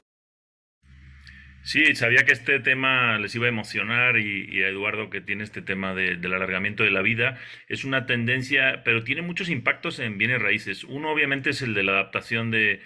Sí, 1.63 1.95
sabía 1.95 2.25
que 2.25 2.33
este 2.33 2.59
tema 2.59 3.19
les 3.19 3.35
iba 3.35 3.47
a 3.47 3.51
emocionar 3.51 4.19
y, 4.19 4.63
a 4.63 4.69
Eduardo 4.69 5.11
que 5.11 5.21
tiene 5.21 5.45
este 5.45 5.63
tema 5.63 5.95
del 5.95 6.33
alargamiento 6.33 6.83
de 6.83 6.91
la 6.91 7.03
vida. 7.03 7.39
Es 7.69 7.85
una 7.85 8.07
tendencia, 8.07 8.83
pero 8.83 9.05
tiene 9.05 9.23
muchos 9.23 9.49
impactos 9.49 10.01
en 10.01 10.19
bienes 10.19 10.43
raíces. 10.43 10.83
Uno 10.85 11.13
obviamente 11.13 11.51
es 11.51 11.63
el 11.63 11.75
de 11.75 11.85
la 11.85 11.93
adaptación 11.93 12.51
de, 12.51 12.81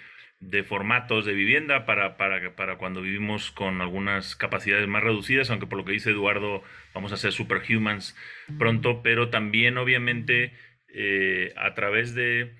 de 0.49 0.63
formatos 0.63 1.25
de 1.25 1.33
vivienda 1.33 1.85
para, 1.85 2.17
para, 2.17 2.55
para, 2.55 2.77
cuando 2.77 3.01
vivimos 3.01 3.51
con 3.51 3.81
algunas 3.81 4.35
capacidades 4.35 4.87
más 4.87 5.03
reducidas, 5.03 5.49
aunque 5.49 5.67
por 5.67 5.77
lo 5.77 5.85
que 5.85 5.93
dice 5.93 6.11
Eduardo 6.11 6.63
vamos 6.93 7.11
a 7.11 7.17
ser 7.17 7.31
superhumans 7.31 8.15
pronto, 8.57 9.01
pero 9.01 9.29
también 9.29 9.77
obviamente 9.77 10.53
eh, 10.89 11.53
a 11.57 11.73
través 11.73 12.15
de 12.15 12.53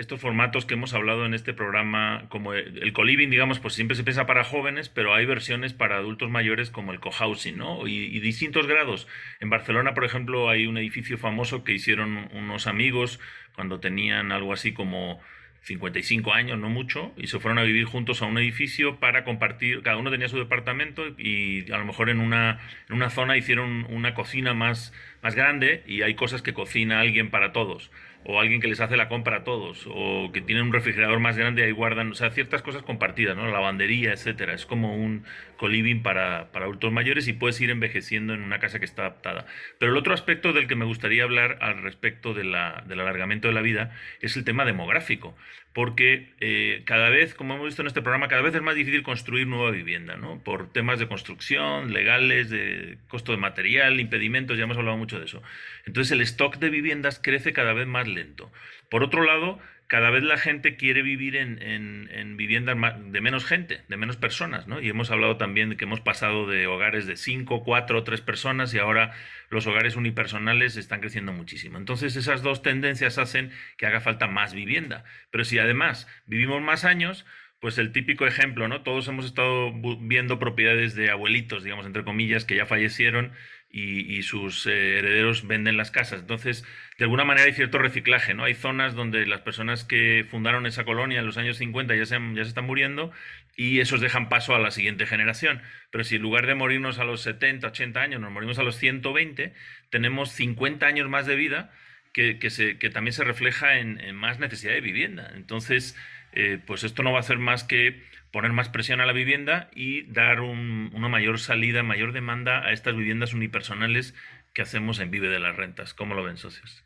estos 0.00 0.18
formatos 0.18 0.64
que 0.64 0.74
hemos 0.74 0.94
hablado 0.94 1.26
en 1.26 1.34
este 1.34 1.52
programa, 1.52 2.26
como 2.30 2.54
el 2.54 2.92
co-living, 2.94 3.28
digamos, 3.28 3.60
pues 3.60 3.74
siempre 3.74 3.94
se 3.94 4.02
piensa 4.02 4.24
para 4.24 4.44
jóvenes, 4.44 4.88
pero 4.88 5.14
hay 5.14 5.26
versiones 5.26 5.74
para 5.74 5.96
adultos 5.96 6.30
mayores 6.30 6.70
como 6.70 6.92
el 6.92 7.00
co-housing, 7.00 7.58
¿no? 7.58 7.86
Y, 7.86 8.18
distintos 8.20 8.66
grados. 8.66 9.06
En 9.40 9.50
Barcelona, 9.50 9.92
por 9.92 10.04
ejemplo, 10.04 10.48
hay 10.48 10.66
un 10.66 10.78
edificio 10.78 11.18
famoso 11.18 11.64
que 11.64 11.74
hicieron 11.74 12.30
unos 12.32 12.66
amigos 12.66 13.20
cuando 13.54 13.78
tenían 13.78 14.32
algo 14.32 14.54
así 14.54 14.72
como 14.72 15.20
55 15.62 16.32
años, 16.32 16.58
no 16.58 16.70
mucho, 16.70 17.12
y 17.16 17.26
se 17.26 17.38
fueron 17.38 17.58
a 17.58 17.62
vivir 17.62 17.84
juntos 17.84 18.22
a 18.22 18.26
un 18.26 18.38
edificio 18.38 18.98
para 18.98 19.24
compartir, 19.24 19.82
cada 19.82 19.98
uno 19.98 20.10
tenía 20.10 20.28
su 20.28 20.38
departamento 20.38 21.02
y 21.18 21.70
a 21.70 21.78
lo 21.78 21.84
mejor 21.84 22.08
en 22.08 22.20
una, 22.20 22.60
en 22.88 22.96
una 22.96 23.10
zona 23.10 23.36
hicieron 23.36 23.86
una 23.90 24.14
cocina 24.14 24.54
más, 24.54 24.92
más 25.22 25.34
grande 25.34 25.82
y 25.86 26.02
hay 26.02 26.14
cosas 26.14 26.42
que 26.42 26.54
cocina 26.54 27.00
alguien 27.00 27.30
para 27.30 27.52
todos 27.52 27.90
o 28.24 28.38
alguien 28.38 28.60
que 28.60 28.68
les 28.68 28.80
hace 28.80 28.96
la 28.96 29.08
compra 29.08 29.38
a 29.38 29.44
todos, 29.44 29.86
o 29.88 30.30
que 30.32 30.40
tienen 30.40 30.66
un 30.66 30.72
refrigerador 30.72 31.20
más 31.20 31.36
grande 31.38 31.62
y 31.62 31.64
ahí 31.66 31.72
guardan, 31.72 32.12
o 32.12 32.14
sea, 32.14 32.30
ciertas 32.30 32.62
cosas 32.62 32.82
compartidas, 32.82 33.36
¿no? 33.36 33.46
La 33.46 33.52
lavandería, 33.52 34.12
etcétera. 34.12 34.52
Es 34.52 34.66
como 34.66 34.94
un 34.94 35.24
co-living 35.56 36.02
para, 36.02 36.50
para 36.52 36.66
adultos 36.66 36.92
mayores 36.92 37.28
y 37.28 37.32
puedes 37.32 37.60
ir 37.60 37.70
envejeciendo 37.70 38.34
en 38.34 38.42
una 38.42 38.58
casa 38.58 38.78
que 38.78 38.84
está 38.84 39.02
adaptada. 39.02 39.46
Pero 39.78 39.92
el 39.92 39.98
otro 39.98 40.12
aspecto 40.12 40.52
del 40.52 40.66
que 40.66 40.76
me 40.76 40.84
gustaría 40.84 41.24
hablar 41.24 41.58
al 41.60 41.82
respecto 41.82 42.34
de 42.34 42.44
la, 42.44 42.84
del 42.86 43.00
alargamiento 43.00 43.48
de 43.48 43.54
la 43.54 43.62
vida 43.62 43.96
es 44.20 44.36
el 44.36 44.44
tema 44.44 44.64
demográfico 44.64 45.34
porque 45.72 46.34
eh, 46.40 46.82
cada 46.84 47.10
vez, 47.10 47.34
como 47.34 47.54
hemos 47.54 47.66
visto 47.66 47.82
en 47.82 47.86
este 47.86 48.02
programa, 48.02 48.26
cada 48.26 48.42
vez 48.42 48.54
es 48.54 48.62
más 48.62 48.74
difícil 48.74 49.04
construir 49.04 49.46
nueva 49.46 49.70
vivienda, 49.70 50.16
¿no? 50.16 50.42
Por 50.42 50.72
temas 50.72 50.98
de 50.98 51.06
construcción, 51.06 51.92
legales, 51.92 52.50
de 52.50 52.98
costo 53.08 53.30
de 53.30 53.38
material, 53.38 54.00
impedimentos, 54.00 54.58
ya 54.58 54.64
hemos 54.64 54.76
hablado 54.76 54.96
mucho 54.96 55.09
de 55.18 55.24
eso. 55.24 55.42
Entonces 55.86 56.12
el 56.12 56.20
stock 56.20 56.56
de 56.58 56.70
viviendas 56.70 57.20
crece 57.22 57.52
cada 57.52 57.72
vez 57.72 57.86
más 57.86 58.06
lento. 58.06 58.52
Por 58.88 59.02
otro 59.02 59.24
lado, 59.24 59.60
cada 59.90 60.10
vez 60.10 60.22
la 60.22 60.38
gente 60.38 60.76
quiere 60.76 61.02
vivir 61.02 61.34
en, 61.34 61.60
en, 61.60 62.36
viviendas 62.36 62.76
de 63.06 63.20
menos 63.20 63.44
gente, 63.44 63.82
de 63.88 63.96
menos 63.96 64.16
personas, 64.16 64.68
¿no? 64.68 64.80
Y 64.80 64.88
hemos 64.88 65.10
hablado 65.10 65.36
también 65.36 65.68
de 65.68 65.76
que 65.76 65.84
hemos 65.84 66.00
pasado 66.00 66.46
de 66.46 66.68
hogares 66.68 67.06
de 67.06 67.16
cinco, 67.16 67.64
cuatro, 67.64 68.04
tres 68.04 68.20
personas 68.20 68.72
y 68.72 68.78
ahora 68.78 69.12
los 69.48 69.66
hogares 69.66 69.96
unipersonales 69.96 70.76
están 70.76 71.00
creciendo 71.00 71.32
muchísimo. 71.32 71.76
Entonces 71.76 72.14
esas 72.14 72.42
dos 72.42 72.62
tendencias 72.62 73.18
hacen 73.18 73.50
que 73.76 73.86
haga 73.86 74.00
falta 74.00 74.28
más 74.28 74.54
vivienda. 74.54 75.02
Pero 75.32 75.42
si 75.42 75.58
además 75.58 76.06
vivimos 76.24 76.62
más 76.62 76.84
años, 76.84 77.26
pues 77.58 77.76
el 77.78 77.90
típico 77.90 78.28
ejemplo, 78.28 78.68
¿no? 78.68 78.82
Todos 78.82 79.08
hemos 79.08 79.26
estado 79.26 79.72
viendo 80.00 80.38
propiedades 80.38 80.94
de 80.94 81.10
abuelitos, 81.10 81.64
digamos, 81.64 81.84
entre 81.84 82.04
comillas, 82.04 82.44
que 82.44 82.54
ya 82.54 82.64
fallecieron 82.64 83.32
y, 83.72 84.22
sus 84.22 84.66
eh, 84.66 84.98
herederos 84.98 85.46
venden 85.46 85.76
las 85.76 85.90
casas. 85.90 86.20
Entonces, 86.20 86.64
de 86.98 87.04
alguna 87.04 87.24
manera 87.24 87.46
hay 87.46 87.52
cierto 87.52 87.78
reciclaje, 87.78 88.34
¿no? 88.34 88.44
Hay 88.44 88.54
zonas 88.54 88.94
donde 88.94 89.26
las 89.26 89.42
personas 89.42 89.84
que 89.84 90.26
fundaron 90.28 90.66
esa 90.66 90.84
colonia 90.84 91.20
en 91.20 91.26
los 91.26 91.38
años 91.38 91.56
50 91.58 91.94
ya 91.94 92.04
se, 92.04 92.18
ya 92.34 92.42
se 92.42 92.48
están 92.48 92.66
muriendo 92.66 93.12
y 93.56 93.80
esos 93.80 94.00
dejan 94.00 94.28
paso 94.28 94.54
a 94.54 94.58
la 94.58 94.72
siguiente 94.72 95.06
generación. 95.06 95.62
Pero 95.92 96.02
si 96.02 96.16
en 96.16 96.22
lugar 96.22 96.46
de 96.46 96.56
morirnos 96.56 96.98
a 96.98 97.04
los 97.04 97.22
70, 97.22 97.68
80 97.68 98.00
años, 98.00 98.20
nos 98.20 98.32
morimos 98.32 98.58
a 98.58 98.64
los 98.64 98.76
120, 98.76 99.54
tenemos 99.90 100.32
50 100.32 100.86
años 100.86 101.08
más 101.08 101.26
de 101.26 101.36
vida 101.36 101.70
que, 102.12 102.38
que, 102.38 102.90
también 102.90 103.12
se 103.12 103.22
refleja 103.22 103.78
en, 103.78 104.00
en, 104.00 104.16
más 104.16 104.40
necesidad 104.40 104.72
de 104.72 104.80
vivienda. 104.80 105.30
Entonces, 105.36 105.96
eh, 106.32 106.58
pues 106.66 106.82
esto 106.84 107.04
no 107.04 107.12
va 107.12 107.18
a 107.18 107.20
hacer 107.20 107.38
más 107.38 107.62
que 107.62 108.02
poner 108.32 108.52
más 108.52 108.68
presión 108.68 109.00
a 109.00 109.06
la 109.06 109.12
vivienda 109.12 109.70
y 109.74 110.02
dar 110.12 110.40
una 110.40 111.08
mayor 111.08 111.38
salida, 111.38 111.82
mayor 111.82 112.12
demanda 112.12 112.64
a 112.64 112.72
estas 112.72 112.96
viviendas 112.96 113.34
unipersonales 113.34 114.14
que 114.54 114.62
hacemos 114.62 115.00
en 115.00 115.10
Vive 115.10 115.28
de 115.28 115.40
las 115.40 115.56
Rentas. 115.56 115.94
¿Cómo 115.94 116.14
lo 116.14 116.24
ven, 116.24 116.36
socios? 116.36 116.84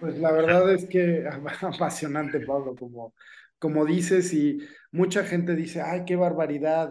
Pues 0.00 0.18
la 0.18 0.32
verdad 0.32 0.72
es 0.72 0.86
que 0.86 1.24
apasionante, 1.62 2.40
Pablo, 2.40 2.74
como, 2.76 3.14
como 3.58 3.84
dices, 3.84 4.32
y 4.34 4.58
mucha 4.92 5.24
gente 5.24 5.54
dice, 5.54 5.80
ay, 5.80 6.04
qué 6.06 6.16
barbaridad, 6.16 6.90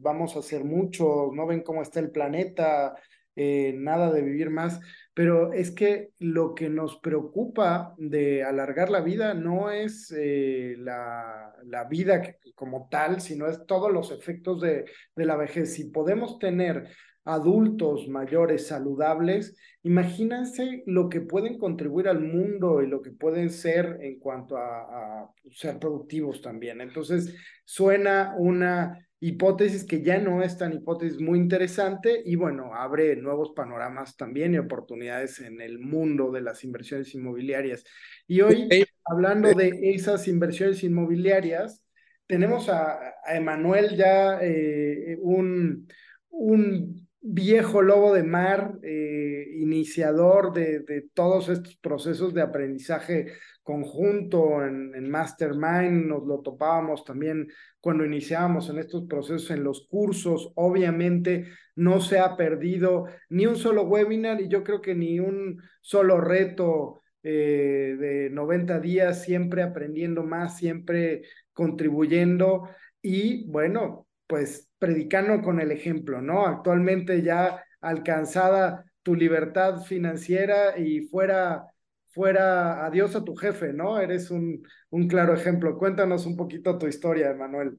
vamos 0.00 0.36
a 0.36 0.40
hacer 0.40 0.64
mucho, 0.64 1.30
no 1.32 1.46
ven 1.46 1.62
cómo 1.62 1.82
está 1.82 2.00
el 2.00 2.10
planeta, 2.10 2.94
eh, 3.34 3.74
nada 3.76 4.12
de 4.12 4.22
vivir 4.22 4.50
más, 4.50 4.80
pero 5.14 5.52
es 5.52 5.70
que 5.70 6.10
lo 6.18 6.54
que 6.54 6.68
nos 6.68 6.98
preocupa 6.98 7.94
de 7.96 8.44
alargar 8.44 8.90
la 8.90 9.00
vida 9.00 9.34
no 9.34 9.70
es 9.70 10.12
eh, 10.16 10.76
la, 10.78 11.54
la, 11.64 11.84
vida 11.84 12.22
como 12.54 12.88
tal, 12.90 13.20
sino 13.20 13.46
es 13.48 13.64
todos 13.66 13.90
los 13.90 14.10
efectos 14.10 14.60
de, 14.60 14.84
de 15.16 15.24
la 15.24 15.36
vejez. 15.36 15.74
Si 15.74 15.84
podemos 15.84 16.38
tener 16.38 16.88
adultos 17.24 18.08
mayores 18.08 18.66
saludables, 18.66 19.56
imagínense 19.82 20.82
lo 20.86 21.08
que 21.08 21.20
pueden 21.20 21.58
contribuir 21.58 22.08
al 22.08 22.20
mundo 22.20 22.82
y 22.82 22.86
lo 22.86 23.00
que 23.00 23.12
pueden 23.12 23.50
ser 23.50 23.98
en 24.00 24.18
cuanto 24.18 24.56
a, 24.56 25.22
a 25.22 25.30
ser 25.50 25.78
productivos 25.78 26.42
también. 26.42 26.80
Entonces, 26.80 27.34
suena 27.64 28.34
una 28.38 29.06
hipótesis 29.22 29.84
que 29.84 30.02
ya 30.02 30.18
no 30.18 30.42
es 30.42 30.58
tan 30.58 30.72
hipótesis 30.72 31.20
muy 31.20 31.38
interesante 31.38 32.20
y 32.24 32.34
bueno, 32.34 32.74
abre 32.74 33.14
nuevos 33.14 33.52
panoramas 33.54 34.16
también 34.16 34.52
y 34.52 34.58
oportunidades 34.58 35.38
en 35.38 35.60
el 35.60 35.78
mundo 35.78 36.32
de 36.32 36.40
las 36.40 36.64
inversiones 36.64 37.14
inmobiliarias. 37.14 37.84
Y 38.26 38.40
hoy, 38.40 38.68
hablando 39.04 39.54
de 39.54 39.78
esas 39.94 40.26
inversiones 40.26 40.82
inmobiliarias, 40.82 41.84
tenemos 42.26 42.68
a, 42.68 42.98
Emanuel 43.28 43.96
ya 43.96 44.40
eh, 44.42 45.16
un, 45.20 45.86
un 46.30 47.01
viejo 47.22 47.82
lobo 47.82 48.12
de 48.12 48.24
mar, 48.24 48.78
eh, 48.82 49.46
iniciador 49.56 50.52
de, 50.52 51.08
todos 51.14 51.48
estos 51.48 51.76
procesos 51.76 52.34
de 52.34 52.42
aprendizaje 52.42 53.32
conjunto 53.62 54.64
en, 54.64 54.92
en, 54.94 55.08
Mastermind, 55.08 56.06
nos 56.06 56.26
lo 56.26 56.40
topábamos 56.40 57.04
también 57.04 57.48
cuando 57.80 58.04
iniciábamos 58.04 58.68
en 58.68 58.78
estos 58.78 59.06
procesos 59.06 59.50
en 59.52 59.62
los 59.62 59.86
cursos, 59.88 60.52
obviamente 60.56 61.46
no 61.76 62.00
se 62.00 62.18
ha 62.18 62.36
perdido 62.36 63.06
ni 63.28 63.46
un 63.46 63.56
solo 63.56 63.84
webinar 63.84 64.40
y 64.40 64.48
yo 64.48 64.64
creo 64.64 64.80
que 64.80 64.94
ni 64.94 65.20
un 65.20 65.62
solo 65.80 66.20
reto 66.20 67.02
eh, 67.22 67.96
de 67.98 68.30
90 68.30 68.80
días, 68.80 69.22
siempre 69.22 69.62
aprendiendo 69.62 70.24
más, 70.24 70.56
siempre 70.56 71.22
contribuyendo 71.52 72.68
y 73.00 73.48
bueno, 73.48 74.08
pues 74.26 74.71
predicando 74.82 75.40
con 75.42 75.60
el 75.60 75.70
ejemplo, 75.70 76.20
¿no? 76.20 76.44
Actualmente 76.44 77.22
ya 77.22 77.62
alcanzada 77.80 78.84
tu 79.04 79.14
libertad 79.14 79.82
financiera 79.84 80.76
y 80.76 81.02
fuera 81.02 81.68
fuera 82.08 82.84
adiós 82.84 83.14
a 83.14 83.22
tu 83.22 83.36
jefe, 83.36 83.72
¿no? 83.72 84.00
Eres 84.00 84.32
un, 84.32 84.66
un 84.90 85.06
claro 85.06 85.34
ejemplo. 85.34 85.78
Cuéntanos 85.78 86.26
un 86.26 86.36
poquito 86.36 86.78
tu 86.78 86.88
historia, 86.88 87.32
Manuel. 87.32 87.78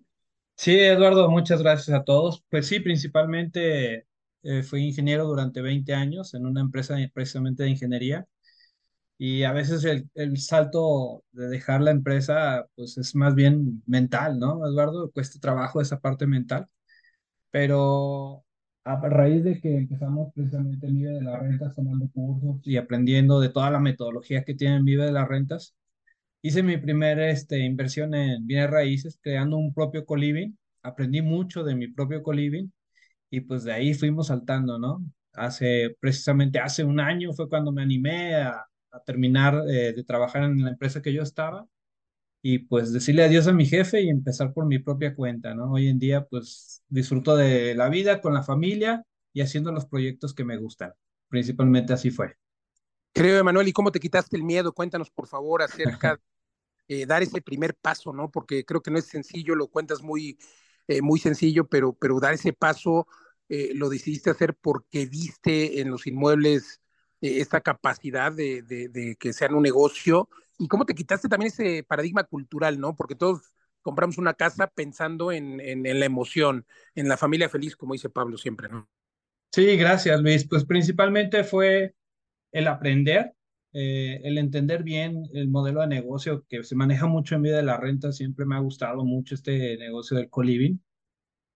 Sí, 0.55 0.79
Eduardo, 0.79 1.29
muchas 1.29 1.61
gracias 1.61 1.93
a 1.93 2.05
todos. 2.05 2.41
Pues 2.49 2.67
sí, 2.67 2.79
principalmente 2.79 4.07
eh, 4.43 4.63
fui 4.63 4.85
ingeniero 4.85 5.25
durante 5.25 5.61
20 5.61 5.93
años 5.93 6.33
en 6.35 6.45
una 6.45 6.61
empresa 6.61 6.95
precisamente 7.13 7.63
de 7.63 7.71
ingeniería 7.71 8.25
y 9.17 9.43
a 9.43 9.51
veces 9.51 9.83
el, 9.83 10.09
el, 10.15 10.37
salto 10.37 11.25
de 11.33 11.49
dejar 11.49 11.81
la 11.81 11.91
empresa 11.91 12.65
pues 12.75 12.97
es 12.97 13.13
más 13.13 13.35
bien 13.35 13.83
mental, 13.87 14.39
¿no, 14.39 14.65
Eduardo? 14.65 15.11
Cuesta 15.11 15.37
trabajo 15.41 15.81
esa 15.81 15.99
parte 15.99 16.27
mental, 16.27 16.69
pero 17.53 18.43
a 18.83 18.95
raíz 19.09 19.43
de 19.43 19.61
que 19.61 19.77
empezamos 19.77 20.33
precisamente 20.33 20.87
en 20.87 20.95
Vive 20.95 21.11
de 21.13 21.21
las 21.21 21.39
Rentas 21.39 21.75
tomando 21.75 22.09
cursos 22.09 22.59
y 22.63 22.77
aprendiendo 22.77 23.39
de 23.39 23.49
toda 23.49 23.69
la 23.69 23.79
metodología 23.79 24.43
que 24.43 24.55
tienen 24.55 24.83
Vive 24.85 25.05
de 25.05 25.11
las 25.11 25.27
Rentas, 25.27 25.75
hice 26.41 26.63
mi 26.63 26.77
primera 26.77 27.29
este, 27.29 27.59
inversión 27.59 28.15
en 28.15 28.47
bienes 28.47 28.71
raíces, 28.71 29.19
creando 29.21 29.57
un 29.57 29.71
propio 29.71 30.03
coliving. 30.03 30.57
Aprendí 30.81 31.21
mucho 31.21 31.63
de 31.63 31.75
mi 31.75 31.87
propio 31.89 32.23
coliving 32.23 32.73
y 33.29 33.41
pues 33.41 33.63
de 33.63 33.73
ahí 33.73 33.93
fuimos 33.93 34.27
saltando, 34.27 34.79
¿no? 34.79 35.05
Hace, 35.33 35.95
precisamente 35.99 36.59
hace 36.59 36.83
un 36.83 36.99
año 36.99 37.33
fue 37.33 37.49
cuando 37.49 37.71
me 37.71 37.83
animé 37.83 38.35
a, 38.35 38.65
a 38.91 38.99
terminar 39.05 39.63
eh, 39.69 39.93
de 39.93 40.03
trabajar 40.03 40.43
en 40.43 40.63
la 40.63 40.71
empresa 40.71 41.03
que 41.03 41.13
yo 41.13 41.21
estaba 41.21 41.67
y 42.45 42.59
pues 42.59 42.91
decirle 42.91 43.23
adiós 43.23 43.47
a 43.47 43.53
mi 43.53 43.65
jefe 43.65 44.01
y 44.01 44.09
empezar 44.09 44.53
por 44.53 44.65
mi 44.65 44.77
propia 44.77 45.15
cuenta, 45.15 45.55
¿no? 45.55 45.71
Hoy 45.71 45.87
en 45.87 45.97
día 45.97 46.25
pues 46.25 46.83
disfruto 46.89 47.37
de 47.37 47.73
la 47.73 47.87
vida 47.87 48.19
con 48.19 48.33
la 48.33 48.43
familia 48.43 49.05
y 49.31 49.41
haciendo 49.41 49.71
los 49.71 49.85
proyectos 49.85 50.33
que 50.33 50.43
me 50.43 50.57
gustan. 50.57 50.91
Principalmente 51.29 51.93
así 51.93 52.11
fue. 52.11 52.35
Creo, 53.13 53.39
Emanuel, 53.39 53.69
¿y 53.69 53.71
cómo 53.73 53.93
te 53.93 54.01
quitaste 54.01 54.35
el 54.35 54.43
miedo? 54.43 54.73
Cuéntanos, 54.73 55.09
por 55.09 55.27
favor, 55.27 55.61
acerca 55.61 56.19
de 56.89 57.05
dar 57.05 57.23
ese 57.23 57.41
primer 57.41 57.75
paso, 57.75 58.11
¿no? 58.11 58.29
Porque 58.29 58.65
creo 58.65 58.81
que 58.81 58.91
no 58.91 58.99
es 58.99 59.05
sencillo, 59.05 59.55
lo 59.55 59.67
cuentas 59.69 60.01
muy, 60.01 60.37
eh, 60.89 61.01
muy 61.01 61.19
sencillo, 61.19 61.65
pero, 61.69 61.93
pero 61.93 62.19
dar 62.19 62.33
ese 62.33 62.51
paso 62.51 63.07
eh, 63.47 63.71
lo 63.73 63.87
decidiste 63.87 64.31
hacer 64.31 64.53
porque 64.55 65.05
viste 65.05 65.79
en 65.79 65.91
los 65.91 66.07
inmuebles 66.07 66.81
eh, 67.21 67.39
esta 67.39 67.61
capacidad 67.61 68.33
de, 68.33 68.63
de, 68.63 68.89
de, 68.89 69.15
que 69.15 69.31
sean 69.31 69.55
un 69.55 69.63
negocio. 69.63 70.27
¿Y 70.57 70.67
cómo 70.67 70.85
te 70.85 70.95
quitaste 70.95 71.29
también 71.29 71.51
ese 71.51 71.83
paradigma 71.83 72.23
cultural, 72.23 72.79
¿no? 72.79 72.95
Porque 72.95 73.15
todos 73.15 73.53
compramos 73.81 74.17
una 74.17 74.33
casa 74.35 74.67
pensando 74.67 75.31
en, 75.31 75.59
en, 75.59 75.85
en 75.85 75.99
la 75.99 76.05
emoción, 76.05 76.65
en 76.95 77.07
la 77.09 77.17
familia 77.17 77.49
feliz, 77.49 77.75
como 77.75 77.93
dice 77.93 78.09
Pablo 78.09 78.37
siempre, 78.37 78.69
¿no? 78.69 78.89
Sí, 79.51 79.77
gracias, 79.77 80.19
Luis. 80.21 80.47
Pues 80.47 80.65
principalmente 80.65 81.43
fue 81.43 81.95
el 82.51 82.67
aprender, 82.67 83.33
eh, 83.73 84.21
el 84.23 84.37
entender 84.39 84.83
bien 84.83 85.23
el 85.33 85.49
modelo 85.49 85.81
de 85.81 85.87
negocio 85.87 86.45
que 86.49 86.63
se 86.63 86.75
maneja 86.75 87.07
mucho 87.07 87.35
en 87.35 87.43
vida 87.43 87.57
de 87.57 87.63
la 87.63 87.77
renta. 87.77 88.11
Siempre 88.11 88.45
me 88.45 88.55
ha 88.55 88.59
gustado 88.59 89.05
mucho 89.05 89.35
este 89.35 89.77
negocio 89.77 90.17
del 90.17 90.29
co-living. 90.29 90.79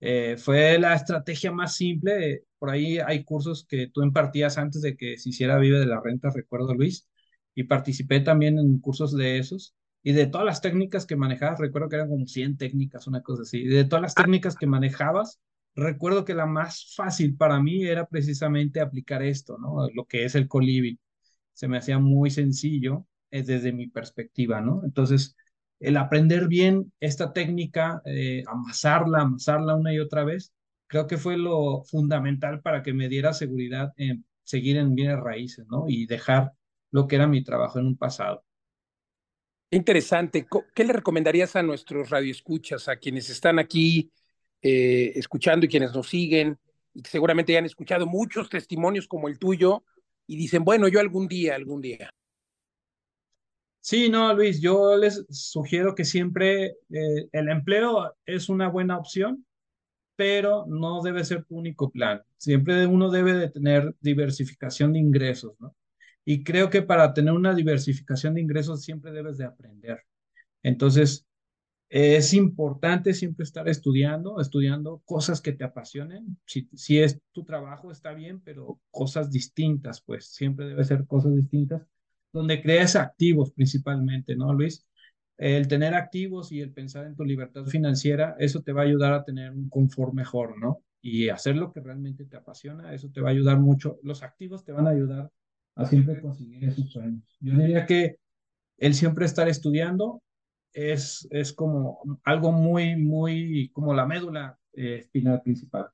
Eh, 0.01 0.37
fue 0.37 0.79
la 0.79 0.95
estrategia 0.95 1.51
más 1.51 1.75
simple. 1.77 2.45
Por 2.59 2.71
ahí 2.71 2.99
hay 2.99 3.23
cursos 3.25 3.65
que 3.67 3.87
tú 3.89 4.03
impartías 4.03 4.57
antes 4.57 4.81
de 4.81 4.97
que 4.97 5.17
se 5.17 5.29
hiciera 5.29 5.59
Vive 5.59 5.79
de 5.79 5.87
la 5.87 6.01
Renta, 6.01 6.31
recuerdo 6.31 6.73
Luis, 6.75 7.07
y 7.57 7.63
participé 7.63 8.19
también 8.19 8.59
en 8.59 8.79
cursos 8.79 9.17
de 9.17 9.39
esos. 9.39 9.73
Y 10.03 10.13
de 10.13 10.27
todas 10.27 10.45
las 10.45 10.61
técnicas 10.61 11.07
que 11.07 11.15
manejabas, 11.15 11.59
recuerdo 11.59 11.89
que 11.89 11.95
eran 11.95 12.09
como 12.09 12.27
100 12.27 12.55
técnicas, 12.55 13.07
una 13.07 13.23
cosa 13.23 13.41
así. 13.41 13.63
Y 13.63 13.67
de 13.67 13.83
todas 13.83 14.03
las 14.03 14.13
técnicas 14.13 14.55
que 14.55 14.67
manejabas, 14.67 15.39
recuerdo 15.75 16.23
que 16.23 16.35
la 16.35 16.45
más 16.45 16.93
fácil 16.95 17.35
para 17.35 17.59
mí 17.59 17.83
era 17.83 18.05
precisamente 18.05 18.79
aplicar 18.79 19.23
esto, 19.23 19.57
¿no? 19.57 19.89
Lo 19.91 20.05
que 20.05 20.23
es 20.23 20.35
el 20.35 20.47
co-living. 20.47 20.97
Se 21.53 21.67
me 21.67 21.77
hacía 21.79 21.97
muy 21.97 22.29
sencillo 22.29 23.07
eh, 23.31 23.41
desde 23.41 23.73
mi 23.73 23.87
perspectiva, 23.87 24.61
¿no? 24.61 24.83
Entonces, 24.85 25.35
el 25.79 25.97
aprender 25.97 26.47
bien 26.47 26.93
esta 26.99 27.33
técnica, 27.33 28.03
eh, 28.05 28.43
amasarla, 28.47 29.21
amasarla 29.21 29.75
una 29.75 29.91
y 29.95 29.99
otra 29.99 30.23
vez, 30.23 30.53
creo 30.85 31.07
que 31.07 31.17
fue 31.17 31.37
lo 31.37 31.83
fundamental 31.85 32.61
para 32.61 32.83
que 32.83 32.93
me 32.93 33.09
diera 33.09 33.33
seguridad 33.33 33.93
en 33.97 34.25
seguir 34.43 34.77
en 34.77 34.93
bienes 34.93 35.19
raíces, 35.19 35.65
¿no? 35.69 35.85
Y 35.87 36.05
dejar 36.05 36.53
lo 36.91 37.07
que 37.07 37.15
era 37.15 37.27
mi 37.27 37.43
trabajo 37.43 37.79
en 37.79 37.87
un 37.87 37.97
pasado. 37.97 38.43
Interesante. 39.69 40.47
¿Qué 40.73 40.83
le 40.85 40.93
recomendarías 40.93 41.55
a 41.55 41.63
nuestros 41.63 42.09
radioescuchas, 42.09 42.87
a 42.87 42.97
quienes 42.97 43.29
están 43.29 43.59
aquí 43.59 44.11
eh, 44.61 45.11
escuchando 45.15 45.65
y 45.65 45.69
quienes 45.69 45.93
nos 45.93 46.07
siguen, 46.07 46.57
y 46.93 47.01
que 47.01 47.09
seguramente 47.09 47.53
ya 47.53 47.59
han 47.59 47.65
escuchado 47.65 48.05
muchos 48.07 48.49
testimonios 48.49 49.07
como 49.07 49.27
el 49.27 49.37
tuyo, 49.37 49.83
y 50.25 50.37
dicen, 50.37 50.63
bueno, 50.63 50.87
yo 50.87 50.99
algún 50.99 51.27
día, 51.27 51.55
algún 51.55 51.81
día? 51.81 52.09
Sí, 53.79 54.09
no, 54.09 54.33
Luis, 54.33 54.59
yo 54.59 54.97
les 54.97 55.25
sugiero 55.29 55.95
que 55.95 56.03
siempre 56.03 56.75
eh, 56.89 57.29
el 57.31 57.47
empleo 57.47 58.15
es 58.25 58.49
una 58.49 58.67
buena 58.67 58.97
opción, 58.97 59.45
pero 60.17 60.65
no 60.67 61.01
debe 61.01 61.23
ser 61.23 61.45
tu 61.45 61.55
único 61.55 61.89
plan. 61.89 62.21
Siempre 62.35 62.85
uno 62.85 63.09
debe 63.09 63.33
de 63.33 63.49
tener 63.49 63.95
diversificación 64.01 64.91
de 64.91 64.99
ingresos, 64.99 65.53
¿no? 65.59 65.73
Y 66.29 66.43
creo 66.43 66.69
que 66.69 66.81
para 66.81 67.13
tener 67.13 67.33
una 67.33 67.55
diversificación 67.55 68.33
de 68.33 68.41
ingresos 68.41 68.83
siempre 68.83 69.13
debes 69.13 69.37
de 69.37 69.45
aprender. 69.45 70.01
Entonces, 70.61 71.25
es 71.87 72.33
importante 72.33 73.13
siempre 73.13 73.45
estar 73.45 73.69
estudiando, 73.69 74.41
estudiando 74.41 75.01
cosas 75.05 75.39
que 75.39 75.53
te 75.53 75.63
apasionen. 75.63 76.37
Si, 76.45 76.67
si 76.73 76.99
es 76.99 77.21
tu 77.31 77.45
trabajo, 77.45 77.91
está 77.93 78.13
bien, 78.13 78.41
pero 78.41 78.81
cosas 78.91 79.31
distintas, 79.31 80.01
pues 80.01 80.25
siempre 80.27 80.65
debe 80.65 80.83
ser 80.83 81.05
cosas 81.07 81.33
distintas, 81.33 81.83
donde 82.33 82.61
crees 82.61 82.97
activos 82.97 83.53
principalmente, 83.53 84.35
¿no, 84.35 84.51
Luis? 84.51 84.85
El 85.37 85.69
tener 85.69 85.93
activos 85.93 86.51
y 86.51 86.59
el 86.59 86.73
pensar 86.73 87.05
en 87.05 87.15
tu 87.15 87.23
libertad 87.23 87.63
financiera, 87.67 88.35
eso 88.37 88.61
te 88.61 88.73
va 88.73 88.81
a 88.81 88.85
ayudar 88.85 89.13
a 89.13 89.23
tener 89.23 89.53
un 89.53 89.69
confort 89.69 90.13
mejor, 90.13 90.59
¿no? 90.59 90.83
Y 91.01 91.29
hacer 91.29 91.55
lo 91.55 91.71
que 91.71 91.79
realmente 91.79 92.25
te 92.25 92.35
apasiona, 92.35 92.93
eso 92.93 93.09
te 93.13 93.21
va 93.21 93.29
a 93.29 93.31
ayudar 93.31 93.59
mucho. 93.61 93.97
Los 94.03 94.23
activos 94.23 94.65
te 94.65 94.73
van 94.73 94.87
a 94.87 94.89
ayudar 94.89 95.31
a 95.77 95.85
siempre 95.85 96.19
conseguir 96.19 96.63
esos 96.65 96.91
sueños. 96.91 97.23
Yo 97.39 97.55
diría 97.55 97.85
que 97.85 98.17
el 98.77 98.95
siempre 98.95 99.25
estar 99.25 99.47
estudiando 99.47 100.21
es, 100.73 101.27
es 101.31 101.53
como 101.53 102.01
algo 102.23 102.51
muy, 102.51 102.95
muy, 102.95 103.69
como 103.73 103.93
la 103.93 104.05
médula 104.05 104.57
eh, 104.73 104.97
espinal 105.01 105.41
principal. 105.41 105.89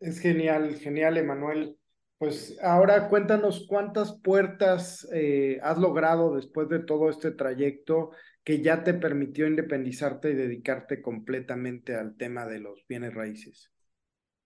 Es 0.00 0.20
genial, 0.20 0.76
genial, 0.76 1.16
Emanuel. 1.16 1.76
Pues 2.18 2.58
ahora 2.62 3.08
cuéntanos 3.08 3.66
cuántas 3.68 4.20
puertas 4.20 5.08
eh, 5.12 5.58
has 5.62 5.78
logrado 5.78 6.34
después 6.34 6.68
de 6.68 6.80
todo 6.80 7.10
este 7.10 7.30
trayecto 7.30 8.10
que 8.44 8.60
ya 8.60 8.84
te 8.84 8.94
permitió 8.94 9.46
independizarte 9.46 10.30
y 10.30 10.34
dedicarte 10.34 11.00
completamente 11.00 11.94
al 11.94 12.16
tema 12.16 12.46
de 12.46 12.60
los 12.60 12.84
bienes 12.88 13.14
raíces. 13.14 13.70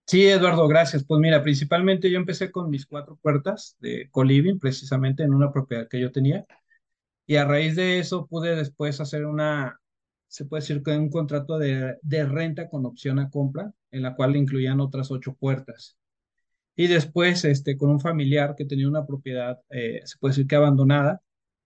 Sí, 0.06 0.26
Eduardo, 0.26 0.68
gracias. 0.68 1.04
Pues 1.04 1.20
mira, 1.20 1.42
principalmente 1.42 2.10
yo 2.10 2.18
empecé 2.18 2.50
con 2.50 2.68
mis 2.68 2.86
cuatro 2.86 3.16
puertas 3.22 3.76
de 3.80 4.08
co-living, 4.10 4.58
precisamente 4.58 5.22
en 5.22 5.32
una 5.32 5.52
propiedad 5.52 5.88
que 5.88 6.00
yo 6.00 6.12
tenía. 6.12 6.44
Y 7.26 7.36
a 7.36 7.44
raíz 7.46 7.76
de 7.76 7.98
eso 8.00 8.26
pude 8.26 8.56
después 8.56 9.00
hacer 9.00 9.26
una, 9.26 9.80
se 10.28 10.46
puede 10.46 10.62
decir 10.62 10.82
que 10.82 10.92
un 10.92 11.10
contrato 11.10 11.58
de, 11.58 11.98
de 12.02 12.24
renta 12.26 12.68
con 12.70 12.86
opción 12.86 13.18
a 13.20 13.30
compra, 13.30 13.72
en 13.90 14.02
la 14.02 14.16
cual 14.16 14.36
incluían 14.36 14.80
otras 14.80 15.10
ocho 15.12 15.34
puertas. 15.34 15.98
Y 16.76 16.86
después, 16.86 17.44
este, 17.44 17.76
con 17.76 17.90
un 17.90 18.00
familiar 18.00 18.54
que 18.56 18.64
tenía 18.64 18.88
una 18.88 19.06
propiedad, 19.06 19.60
eh, 19.70 20.00
se 20.04 20.16
puede 20.18 20.32
decir 20.32 20.46
que 20.46 20.56
abandonada, 20.56 21.20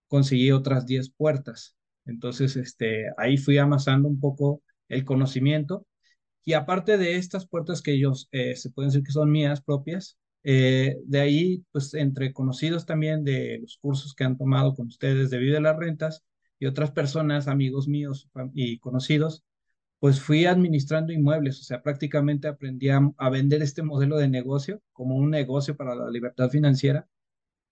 conseguí 0.09 0.51
otras 0.53 0.87
diez 0.87 1.11
puertas. 1.11 1.77
Entonces, 2.07 2.57
este, 2.57 3.07
ahí 3.16 3.37
fui 3.38 3.59
amasando 3.59 4.09
un 4.09 4.20
poco 4.20 4.62
el 4.88 5.05
conocimiento 5.05 5.87
y 6.46 6.54
aparte 6.54 6.96
de 6.96 7.16
estas 7.16 7.46
puertas 7.46 7.82
que 7.82 7.92
ellos 7.92 8.28
eh, 8.32 8.56
se 8.56 8.70
pueden 8.70 8.90
decir 8.90 9.04
que 9.04 9.12
son 9.12 9.30
mías 9.32 9.62
propias, 9.62 10.18
eh, 10.44 10.96
de 11.04 11.20
ahí, 11.20 11.64
pues 11.72 11.92
entre 11.94 12.32
conocidos 12.32 12.87
también 12.87 13.24
de 13.24 13.59
los 13.61 13.78
cursos 13.78 14.14
que 14.14 14.24
han 14.24 14.38
tomado 14.38 14.74
con 14.74 14.87
ustedes 14.87 15.30
de 15.30 15.38
Vida 15.38 15.56
de 15.56 15.62
las 15.62 15.76
Rentas 15.76 16.24
y 16.61 16.66
otras 16.66 16.92
personas, 16.92 17.48
amigos 17.48 17.88
míos 17.88 18.28
y 18.54 18.78
conocidos, 18.78 19.44
pues 19.98 20.20
fui 20.20 20.46
administrando 20.46 21.12
inmuebles, 21.12 21.61
o 21.61 21.64
sea, 21.64 21.82
prácticamente 21.82 22.48
aprendí 22.48 22.90
a, 22.90 23.00
a, 23.18 23.30
vender 23.30 23.62
este 23.62 23.82
modelo 23.82 24.16
de 24.18 24.28
negocio 24.28 24.82
como 24.92 25.16
un 25.16 25.30
negocio 25.30 25.76
para 25.76 25.96
la 25.96 26.11
libertad 26.11 26.50
financiera 26.50 27.09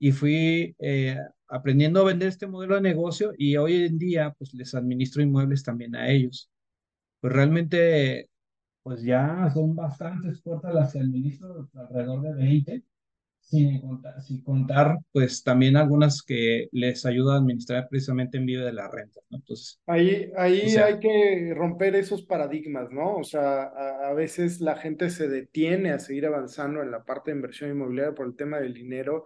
y 0.01 0.13
fui 0.13 0.75
eh, 0.81 1.19
aprendiendo 1.49 2.01
a 2.01 2.05
vender 2.05 2.29
este 2.29 2.47
modelo 2.49 2.75
de 2.77 2.81
negocio 2.83 3.33
y 3.39 3.57
hoy 3.57 3.85
en 3.85 3.99
día 3.99 4.35
pues 4.39 4.55
les 4.55 4.75
administro 4.75 5.23
inmuebles 5.23 5.63
también 5.63 5.95
a 5.97 6.11
ellos. 6.11 6.51
Pues 7.21 7.33
realmente 7.33 8.31
pues 8.85 9.03
ya 9.03 9.51
son 9.53 9.75
bastantes 9.75 10.43
puertas 10.43 10.75
las 10.75 10.93
que 10.93 11.01
administro, 11.01 11.69
alrededor 11.75 12.21
de 12.21 12.35
20, 12.35 12.83
sin 13.41 13.81
contar, 13.81 14.23
sin 14.23 14.43
contar, 14.43 14.99
pues 15.11 15.43
también 15.43 15.77
algunas 15.77 16.23
que 16.23 16.69
les 16.71 17.07
ayuda 17.07 17.35
a 17.35 17.39
administrar 17.39 17.89
precisamente 17.89 18.37
en 18.37 18.45
vida 18.45 18.63
de 18.63 18.75
la 18.75 18.91
renta, 18.91 19.21
¿no? 19.31 19.39
Entonces. 19.39 19.81
Ahí, 19.87 20.31
ahí 20.37 20.67
o 20.67 20.69
sea, 20.69 20.87
hay 20.87 20.99
que 20.99 21.55
romper 21.57 21.97
esos 21.97 22.25
paradigmas, 22.27 22.91
¿no? 22.91 23.17
O 23.17 23.25
sea, 23.25 23.63
a, 23.63 24.09
a, 24.09 24.13
veces 24.13 24.61
la 24.61 24.77
gente 24.77 25.09
se 25.09 25.29
detiene 25.29 25.91
a 25.91 25.99
seguir 25.99 26.27
avanzando 26.27 26.83
en 26.83 26.91
la 26.91 27.05
parte 27.05 27.31
de 27.31 27.37
inversión 27.37 27.71
inmobiliaria 27.71 28.15
por 28.15 28.27
el 28.27 28.37
tema 28.37 28.61
del 28.61 28.75
dinero. 28.75 29.25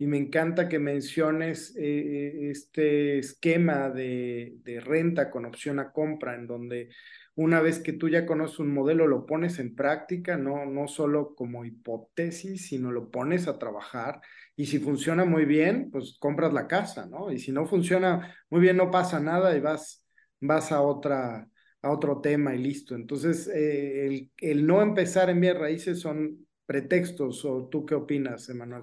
Y 0.00 0.06
me 0.06 0.18
encanta 0.18 0.68
que 0.68 0.78
menciones 0.78 1.74
eh, 1.76 2.50
este 2.50 3.18
esquema 3.18 3.90
de, 3.90 4.54
de 4.62 4.80
renta 4.80 5.30
con 5.30 5.44
opción 5.44 5.80
a 5.80 5.92
compra, 5.92 6.36
en 6.36 6.46
donde 6.46 6.90
una 7.38 7.60
vez 7.60 7.78
que 7.78 7.92
tú 7.92 8.08
ya 8.08 8.26
conoces 8.26 8.58
un 8.58 8.74
modelo, 8.74 9.06
lo 9.06 9.24
pones 9.24 9.60
en 9.60 9.76
práctica, 9.76 10.36
no, 10.36 10.66
no 10.66 10.88
solo 10.88 11.36
como 11.36 11.64
hipótesis, 11.64 12.66
sino 12.66 12.90
lo 12.90 13.12
pones 13.12 13.46
a 13.46 13.60
trabajar. 13.60 14.20
Y 14.56 14.66
si 14.66 14.80
funciona 14.80 15.24
muy 15.24 15.44
bien, 15.44 15.88
pues 15.92 16.16
compras 16.18 16.52
la 16.52 16.66
casa, 16.66 17.06
¿no? 17.06 17.30
Y 17.30 17.38
si 17.38 17.52
no 17.52 17.64
funciona 17.64 18.34
muy 18.50 18.60
bien, 18.60 18.76
no 18.76 18.90
pasa 18.90 19.20
nada 19.20 19.56
y 19.56 19.60
vas, 19.60 20.04
vas 20.40 20.72
a, 20.72 20.80
otra, 20.82 21.48
a 21.80 21.90
otro 21.92 22.20
tema 22.20 22.56
y 22.56 22.58
listo. 22.58 22.96
Entonces, 22.96 23.46
eh, 23.46 24.06
el, 24.08 24.32
el 24.38 24.66
no 24.66 24.82
empezar 24.82 25.30
en 25.30 25.40
bien 25.40 25.56
raíces 25.56 26.00
son 26.00 26.44
pretextos, 26.66 27.44
¿o 27.44 27.68
tú 27.68 27.86
qué 27.86 27.94
opinas, 27.94 28.48
Emanuel? 28.48 28.82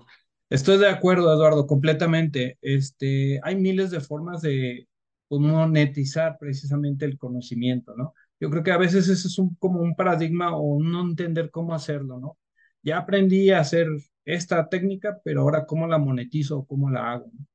Estoy 0.49 0.77
de 0.77 0.87
acuerdo, 0.87 1.33
Eduardo, 1.33 1.67
completamente. 1.67 2.57
Este, 2.61 3.37
hay 3.43 3.57
miles 3.57 3.91
de 3.91 3.99
formas 3.99 4.41
de 4.41 4.87
monetizar 5.29 6.37
precisamente 6.39 7.03
el 7.03 7.17
conocimiento, 7.17 7.93
¿no? 7.97 8.13
Yo 8.39 8.49
creo 8.49 8.63
que 8.63 8.71
a 8.71 8.77
veces 8.77 9.07
ese 9.07 9.27
es 9.27 9.39
un, 9.39 9.55
como 9.55 9.81
un 9.81 9.95
paradigma 9.95 10.55
o 10.55 10.81
no 10.83 11.01
entender 11.01 11.51
cómo 11.51 11.73
hacerlo, 11.73 12.19
¿no? 12.19 12.37
Ya 12.83 12.97
aprendí 12.99 13.49
a 13.51 13.59
hacer 13.61 13.87
esta 14.25 14.69
técnica, 14.69 15.19
pero 15.23 15.41
ahora 15.41 15.65
cómo 15.65 15.87
la 15.87 15.97
monetizo 15.97 16.65
cómo 16.65 16.89
la 16.89 17.13
hago. 17.13 17.31
¿no? 17.33 17.45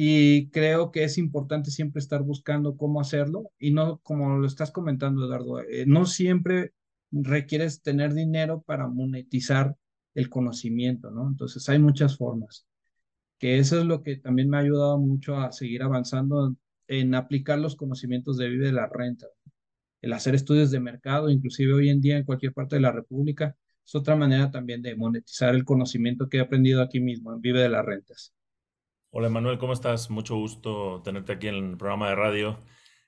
Y 0.00 0.50
creo 0.50 0.92
que 0.92 1.04
es 1.04 1.18
importante 1.18 1.70
siempre 1.72 1.98
estar 2.00 2.22
buscando 2.22 2.76
cómo 2.76 3.00
hacerlo 3.00 3.50
y 3.58 3.72
no, 3.72 3.98
como 3.98 4.38
lo 4.38 4.46
estás 4.46 4.70
comentando, 4.70 5.24
Eduardo, 5.24 5.60
eh, 5.60 5.86
no 5.86 6.06
siempre 6.06 6.72
requieres 7.10 7.82
tener 7.82 8.14
dinero 8.14 8.62
para 8.62 8.86
monetizar 8.86 9.76
el 10.14 10.28
conocimiento, 10.30 11.10
¿no? 11.10 11.28
Entonces 11.28 11.68
hay 11.68 11.78
muchas 11.80 12.16
formas, 12.16 12.66
que 13.38 13.58
eso 13.58 13.80
es 13.80 13.86
lo 13.86 14.02
que 14.02 14.16
también 14.16 14.50
me 14.50 14.58
ha 14.58 14.60
ayudado 14.60 14.98
mucho 14.98 15.36
a 15.36 15.52
seguir 15.52 15.82
avanzando 15.82 16.56
en 16.88 17.14
aplicar 17.14 17.58
los 17.58 17.76
conocimientos 17.76 18.36
de 18.38 18.48
Vive 18.50 18.66
de 18.66 18.72
la 18.72 18.86
Renta, 18.88 19.26
el 20.00 20.12
hacer 20.12 20.34
estudios 20.34 20.70
de 20.70 20.80
mercado, 20.80 21.30
inclusive 21.30 21.72
hoy 21.72 21.90
en 21.90 22.00
día 22.00 22.16
en 22.16 22.24
cualquier 22.24 22.52
parte 22.52 22.76
de 22.76 22.82
la 22.82 22.92
República, 22.92 23.56
es 23.84 23.94
otra 23.94 24.16
manera 24.16 24.50
también 24.50 24.82
de 24.82 24.94
monetizar 24.96 25.54
el 25.54 25.64
conocimiento 25.64 26.28
que 26.28 26.38
he 26.38 26.40
aprendido 26.40 26.82
aquí 26.82 27.00
mismo 27.00 27.32
en 27.32 27.40
Vive 27.40 27.60
de 27.60 27.68
las 27.68 27.84
Rentas. 27.84 28.34
Hola 29.10 29.30
Manuel, 29.30 29.58
¿cómo 29.58 29.72
estás? 29.72 30.10
Mucho 30.10 30.36
gusto 30.36 31.00
tenerte 31.02 31.32
aquí 31.32 31.48
en 31.48 31.54
el 31.54 31.76
programa 31.76 32.10
de 32.10 32.14
radio. 32.14 32.60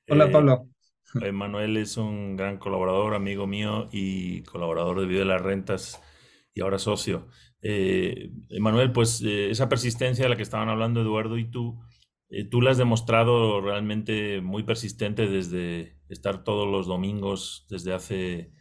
Hola 0.09 0.27
eh, 0.27 0.31
Pablo. 0.31 0.69
Manuel 1.33 1.77
es 1.77 1.97
un 1.97 2.37
gran 2.37 2.59
colaborador, 2.59 3.15
amigo 3.15 3.47
mío 3.47 3.89
y 3.93 4.43
colaborador 4.43 5.01
de 5.01 5.07
Vive 5.07 5.21
de 5.21 5.25
las 5.27 5.43
Rentas 5.43 6.01
y 6.55 6.63
ahora 6.63 6.79
socio. 6.79 7.29
Eh, 7.63 8.31
Manuel, 8.59 8.93
pues 8.93 9.23
eh, 9.23 9.51
esa 9.51 9.69
persistencia 9.69 10.25
de 10.25 10.31
la 10.31 10.37
que 10.37 10.43
estaban 10.43 10.69
hablando 10.69 11.01
Eduardo 11.01 11.37
y 11.37 11.51
tú, 11.51 11.79
eh, 12.31 12.45
tú 12.45 12.63
la 12.63 12.71
has 12.71 12.79
demostrado 12.79 13.61
realmente 13.61 14.41
muy 14.41 14.63
persistente 14.63 15.27
desde 15.27 15.97
estar 16.11 16.45
todos 16.45 16.69
los 16.69 16.87
domingos, 16.87 17.67
desde 17.71 17.93
hace 17.95 18.53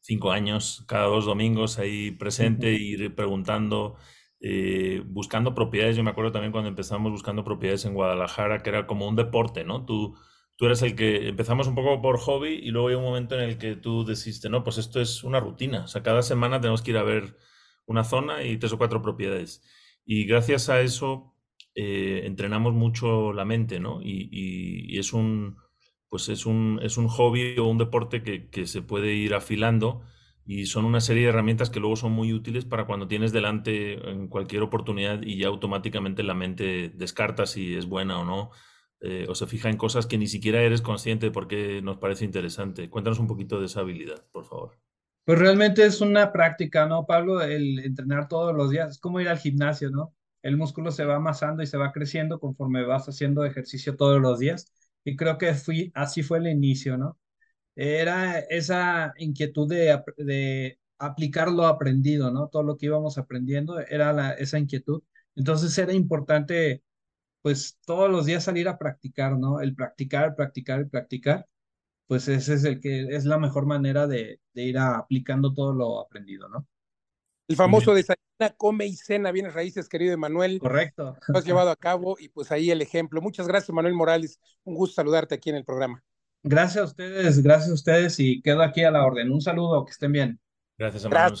cinco 0.00 0.30
años, 0.30 0.84
cada 0.86 1.06
dos 1.06 1.26
domingos 1.26 1.78
ahí 1.78 2.12
presente 2.12 2.72
y 2.74 2.92
ir 2.92 3.14
preguntando, 3.14 3.96
eh, 4.40 5.02
buscando 5.06 5.54
propiedades. 5.54 5.96
Yo 5.96 6.04
me 6.04 6.10
acuerdo 6.10 6.32
también 6.32 6.52
cuando 6.52 6.68
empezamos 6.68 7.10
buscando 7.12 7.44
propiedades 7.44 7.84
en 7.84 7.94
Guadalajara, 7.94 8.62
que 8.62 8.70
era 8.70 8.86
como 8.86 9.08
un 9.08 9.16
deporte, 9.16 9.64
¿no? 9.64 9.84
Tú, 9.84 10.16
tú 10.56 10.66
eres 10.66 10.82
el 10.82 10.94
que 10.96 11.28
empezamos 11.28 11.66
un 11.66 11.74
poco 11.74 12.00
por 12.00 12.18
hobby 12.18 12.54
y 12.54 12.70
luego 12.70 12.88
hay 12.88 12.94
un 12.94 13.04
momento 13.04 13.34
en 13.34 13.42
el 13.42 13.58
que 13.58 13.76
tú 13.76 14.04
decidiste, 14.04 14.48
no, 14.48 14.64
pues 14.64 14.78
esto 14.78 15.00
es 15.00 15.24
una 15.24 15.40
rutina. 15.40 15.84
O 15.84 15.88
sea, 15.88 16.02
cada 16.02 16.22
semana 16.22 16.60
tenemos 16.60 16.82
que 16.82 16.92
ir 16.92 16.98
a 16.98 17.02
ver 17.02 17.36
una 17.86 18.04
zona 18.04 18.44
y 18.44 18.58
tres 18.58 18.72
o 18.72 18.78
cuatro 18.78 19.02
propiedades. 19.02 19.62
Y 20.04 20.24
gracias 20.24 20.68
a 20.68 20.80
eso 20.80 21.34
eh, 21.74 22.22
entrenamos 22.24 22.74
mucho 22.74 23.32
la 23.32 23.44
mente, 23.44 23.78
¿no? 23.78 24.00
Y, 24.02 24.98
es 24.98 25.12
un, 25.12 25.58
pues 26.08 26.28
es 26.28 26.46
un, 26.46 26.80
es 26.82 26.96
un 26.96 27.08
hobby 27.08 27.58
o 27.58 27.66
un 27.66 27.78
deporte 27.78 28.22
que, 28.22 28.48
que, 28.48 28.66
se 28.66 28.82
puede 28.82 29.14
ir 29.14 29.34
afilando 29.34 30.02
y 30.44 30.66
son 30.66 30.84
una 30.84 31.00
serie 31.00 31.24
de 31.24 31.28
herramientas 31.28 31.70
que 31.70 31.80
luego 31.80 31.96
son 31.96 32.12
muy 32.12 32.32
útiles 32.32 32.64
para 32.64 32.86
cuando 32.86 33.08
tienes 33.08 33.32
delante 33.32 34.10
en 34.10 34.28
cualquier 34.28 34.62
oportunidad 34.62 35.22
y 35.22 35.38
ya 35.38 35.48
automáticamente 35.48 36.22
la 36.22 36.34
mente 36.34 36.90
descarta 36.94 37.46
si 37.46 37.74
es 37.76 37.86
buena 37.86 38.18
o 38.18 38.24
no, 38.24 38.50
eh, 39.00 39.26
o 39.28 39.34
se 39.34 39.46
fija 39.46 39.68
en 39.68 39.76
cosas 39.76 40.06
que 40.06 40.18
ni 40.18 40.26
siquiera 40.26 40.62
eres 40.62 40.80
consciente 40.80 41.30
porque 41.30 41.82
nos 41.82 41.98
parece 41.98 42.24
interesante. 42.24 42.88
Cuéntanos 42.88 43.18
un 43.18 43.26
poquito 43.26 43.60
de 43.60 43.66
esa 43.66 43.80
habilidad, 43.80 44.24
por 44.32 44.44
favor. 44.44 44.78
Pues 45.24 45.38
realmente 45.38 45.84
es 45.84 46.00
una 46.00 46.32
práctica, 46.32 46.86
¿no, 46.86 47.04
Pablo? 47.04 47.42
El 47.42 47.80
entrenar 47.80 48.28
todos 48.28 48.56
los 48.56 48.70
días, 48.70 48.92
es 48.92 48.98
como 48.98 49.20
ir 49.20 49.28
al 49.28 49.38
gimnasio, 49.38 49.90
¿no? 49.90 50.14
el 50.42 50.56
músculo 50.56 50.90
se 50.90 51.04
va 51.04 51.16
amasando 51.16 51.62
y 51.62 51.66
se 51.66 51.78
va 51.78 51.92
creciendo 51.92 52.38
conforme 52.38 52.84
vas 52.84 53.08
haciendo 53.08 53.44
ejercicio 53.44 53.96
todos 53.96 54.20
los 54.20 54.38
días. 54.38 54.72
Y 55.04 55.16
creo 55.16 55.38
que 55.38 55.54
fui, 55.54 55.90
así 55.94 56.22
fue 56.22 56.38
el 56.38 56.48
inicio, 56.48 56.96
¿no? 56.98 57.18
Era 57.76 58.40
esa 58.40 59.14
inquietud 59.18 59.68
de, 59.68 60.02
de 60.18 60.78
aplicar 60.98 61.50
lo 61.52 61.66
aprendido, 61.66 62.30
¿no? 62.32 62.48
Todo 62.48 62.62
lo 62.64 62.76
que 62.76 62.86
íbamos 62.86 63.18
aprendiendo 63.18 63.80
era 63.80 64.12
la, 64.12 64.32
esa 64.34 64.58
inquietud. 64.58 65.02
Entonces 65.36 65.76
era 65.78 65.92
importante, 65.94 66.82
pues, 67.42 67.78
todos 67.86 68.10
los 68.10 68.26
días 68.26 68.44
salir 68.44 68.68
a 68.68 68.78
practicar, 68.78 69.38
¿no? 69.38 69.60
El 69.60 69.74
practicar, 69.74 70.36
practicar, 70.36 70.88
practicar, 70.88 71.46
pues 72.06 72.28
ese 72.28 72.54
es 72.54 72.64
el 72.64 72.80
que 72.80 73.02
es 73.16 73.24
la 73.26 73.38
mejor 73.38 73.66
manera 73.66 74.06
de, 74.06 74.40
de 74.54 74.62
ir 74.64 74.78
aplicando 74.78 75.54
todo 75.54 75.72
lo 75.74 76.00
aprendido, 76.00 76.48
¿no? 76.48 76.66
El 77.48 77.56
famoso 77.56 77.94
desayuna, 77.94 78.22
come 78.56 78.86
y 78.86 78.96
cena 78.96 79.32
bienes 79.32 79.54
raíces, 79.54 79.88
querido 79.88 80.14
Emanuel. 80.14 80.58
Correcto. 80.60 81.16
Lo 81.26 81.38
has 81.38 81.44
llevado 81.44 81.70
a 81.70 81.76
cabo 81.76 82.16
y 82.18 82.28
pues 82.28 82.52
ahí 82.52 82.70
el 82.70 82.82
ejemplo. 82.82 83.20
Muchas 83.20 83.48
gracias, 83.48 83.74
Manuel 83.74 83.94
Morales. 83.94 84.40
Un 84.64 84.74
gusto 84.74 84.94
saludarte 84.96 85.34
aquí 85.34 85.50
en 85.50 85.56
el 85.56 85.64
programa. 85.64 86.02
Gracias 86.42 86.82
a 86.82 86.86
ustedes, 86.86 87.42
gracias 87.42 87.70
a 87.70 87.74
ustedes 87.74 88.20
y 88.20 88.40
quedo 88.42 88.62
aquí 88.62 88.84
a 88.84 88.90
la 88.90 89.04
orden. 89.04 89.30
Un 89.32 89.40
saludo, 89.40 89.84
que 89.84 89.90
estén 89.90 90.12
bien. 90.12 90.40
Gracias, 90.78 91.04
Emanuel. 91.04 91.38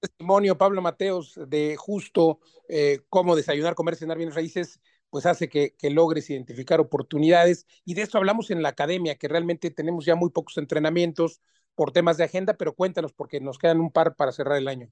Testimonio, 0.00 0.56
Pablo 0.56 0.80
Mateos, 0.80 1.38
de 1.48 1.74
justo 1.76 2.38
eh, 2.68 3.00
cómo 3.08 3.34
desayunar, 3.34 3.74
comer, 3.74 3.96
cenar 3.96 4.16
bienes 4.16 4.36
raíces, 4.36 4.80
pues 5.10 5.26
hace 5.26 5.48
que, 5.48 5.74
que, 5.76 5.90
logres 5.90 6.30
identificar 6.30 6.78
oportunidades. 6.78 7.66
Y 7.84 7.94
de 7.94 8.02
eso 8.02 8.16
hablamos 8.16 8.52
en 8.52 8.62
la 8.62 8.68
academia, 8.68 9.16
que 9.16 9.26
realmente 9.26 9.72
tenemos 9.72 10.04
ya 10.04 10.14
muy 10.14 10.30
pocos 10.30 10.56
entrenamientos 10.56 11.40
por 11.74 11.90
temas 11.90 12.16
de 12.16 12.24
agenda, 12.24 12.54
pero 12.54 12.74
cuéntanos 12.74 13.12
porque 13.12 13.40
nos 13.40 13.58
quedan 13.58 13.80
un 13.80 13.90
par 13.90 14.14
para 14.14 14.30
cerrar 14.30 14.58
el 14.58 14.68
año. 14.68 14.88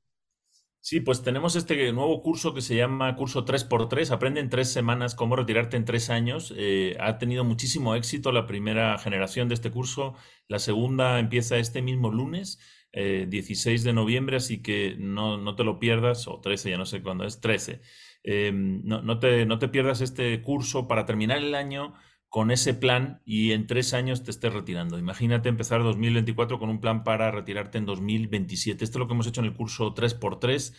Sí, 0.80 1.00
pues 1.00 1.22
tenemos 1.22 1.56
este 1.56 1.92
nuevo 1.92 2.22
curso 2.22 2.54
que 2.54 2.60
se 2.60 2.76
llama 2.76 3.16
curso 3.16 3.44
3x3, 3.44 4.12
aprende 4.12 4.40
en 4.40 4.50
tres 4.50 4.72
semanas 4.72 5.16
cómo 5.16 5.34
retirarte 5.34 5.76
en 5.76 5.84
tres 5.84 6.10
años. 6.10 6.54
Eh, 6.56 6.96
ha 7.00 7.18
tenido 7.18 7.42
muchísimo 7.42 7.96
éxito 7.96 8.30
la 8.30 8.46
primera 8.46 8.96
generación 8.98 9.48
de 9.48 9.54
este 9.54 9.72
curso, 9.72 10.14
la 10.46 10.60
segunda 10.60 11.18
empieza 11.18 11.58
este 11.58 11.82
mismo 11.82 12.12
lunes, 12.12 12.60
16 12.92 13.82
eh, 13.82 13.84
de 13.84 13.92
noviembre, 13.92 14.36
así 14.36 14.62
que 14.62 14.94
no, 14.98 15.36
no, 15.38 15.56
te 15.56 15.64
lo 15.64 15.80
pierdas, 15.80 16.28
o 16.28 16.40
13, 16.40 16.70
ya 16.70 16.78
no 16.78 16.86
sé 16.86 17.02
cuándo 17.02 17.24
es, 17.24 17.40
13. 17.40 17.80
Eh, 18.22 18.52
no, 18.54 19.02
no, 19.02 19.18
te, 19.18 19.44
no 19.44 19.58
te 19.58 19.68
pierdas 19.68 20.00
este 20.00 20.40
curso 20.40 20.86
para 20.86 21.04
terminar 21.04 21.38
el 21.38 21.54
año 21.56 21.94
con 22.36 22.50
ese 22.50 22.74
plan 22.74 23.22
y 23.24 23.52
en 23.52 23.66
tres 23.66 23.94
años 23.94 24.22
te 24.22 24.30
estés 24.30 24.52
retirando. 24.52 24.98
Imagínate 24.98 25.48
empezar 25.48 25.82
2024 25.82 26.58
con 26.58 26.68
un 26.68 26.82
plan 26.82 27.02
para 27.02 27.30
retirarte 27.30 27.78
en 27.78 27.86
2027. 27.86 28.84
Esto 28.84 28.98
es 28.98 29.00
lo 29.00 29.06
que 29.06 29.14
hemos 29.14 29.26
hecho 29.26 29.40
en 29.40 29.46
el 29.46 29.54
curso 29.54 29.94
3x3 29.94 30.74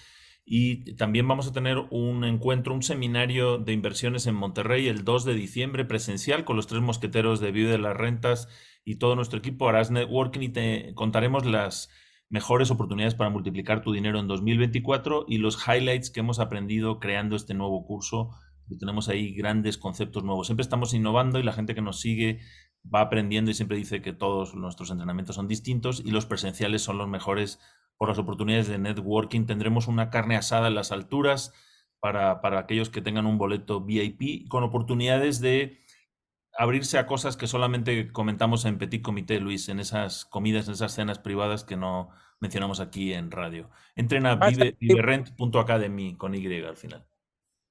y 0.46 0.94
también 0.98 1.28
vamos 1.28 1.48
a 1.48 1.54
tener 1.54 1.80
un 1.90 2.26
encuentro, 2.26 2.76
un 2.76 2.84
seminario 2.84 3.58
de 3.58 3.74
inversiones 3.74 4.28
en 4.28 4.36
Monterrey 4.36 4.88
el 4.88 5.04
2 5.04 5.26
de 5.26 5.34
diciembre 5.34 5.84
presencial 5.84 6.46
con 6.46 6.58
los 6.58 6.68
tres 6.68 6.84
mosqueteros 6.84 7.40
de 7.40 7.52
Vive 7.52 7.72
de 7.72 7.80
las 7.80 7.98
Rentas 7.98 8.50
y 8.86 8.98
todo 8.98 9.16
nuestro 9.16 9.40
equipo. 9.40 9.68
Harás 9.68 9.90
networking 9.90 10.42
y 10.42 10.50
te 10.50 10.94
contaremos 10.94 11.44
las 11.48 11.90
mejores 12.30 12.70
oportunidades 12.70 13.16
para 13.16 13.32
multiplicar 13.32 13.82
tu 13.82 13.94
dinero 13.94 14.20
en 14.20 14.28
2024 14.28 15.26
y 15.28 15.40
los 15.40 15.58
highlights 15.68 16.12
que 16.12 16.20
hemos 16.20 16.40
aprendido 16.40 17.00
creando 17.00 17.36
este 17.36 17.56
nuevo 17.56 17.84
curso 17.84 18.30
tenemos 18.76 19.08
ahí 19.08 19.34
grandes 19.34 19.78
conceptos 19.78 20.24
nuevos. 20.24 20.48
Siempre 20.48 20.64
estamos 20.64 20.94
innovando 20.94 21.40
y 21.40 21.44
la 21.44 21.54
gente 21.54 21.76
que 21.76 21.82
nos 21.82 22.02
sigue 22.02 22.40
va 22.94 23.02
aprendiendo 23.02 23.52
y 23.52 23.54
siempre 23.54 23.78
dice 23.78 24.02
que 24.02 24.14
todos 24.14 24.56
nuestros 24.56 24.92
entrenamientos 24.92 25.36
son 25.36 25.48
distintos 25.48 26.02
y 26.04 26.12
los 26.12 26.26
presenciales 26.26 26.82
son 26.82 26.98
los 26.98 27.08
mejores 27.08 27.60
por 27.98 28.10
las 28.10 28.18
oportunidades 28.18 28.68
de 28.68 28.78
networking. 28.78 29.46
Tendremos 29.46 29.88
una 29.88 30.10
carne 30.10 30.36
asada 30.36 30.68
en 30.68 30.76
las 30.76 30.92
alturas 30.92 31.54
para, 32.00 32.42
para 32.42 32.60
aquellos 32.60 32.90
que 32.90 33.02
tengan 33.02 33.26
un 33.26 33.38
boleto 33.38 33.82
VIP 33.82 34.48
con 34.48 34.64
oportunidades 34.64 35.40
de 35.40 35.80
abrirse 36.58 36.98
a 36.98 37.06
cosas 37.06 37.38
que 37.38 37.48
solamente 37.48 38.12
comentamos 38.12 38.66
en 38.66 38.78
Petit 38.78 39.02
Comité, 39.02 39.40
Luis, 39.40 39.70
en 39.70 39.80
esas 39.80 40.26
comidas, 40.26 40.68
en 40.68 40.74
esas 40.74 40.94
cenas 40.94 41.20
privadas 41.20 41.64
que 41.64 41.78
no 41.78 42.10
mencionamos 42.40 42.80
aquí 42.80 43.14
en 43.14 43.32
radio. 43.32 43.70
Entren 43.96 44.26
a 44.26 44.36
viverent.academy 44.36 46.16
con 46.16 46.36
Y 46.36 46.62
al 46.62 46.78
final. 46.78 47.06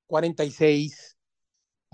46 0.07 1.19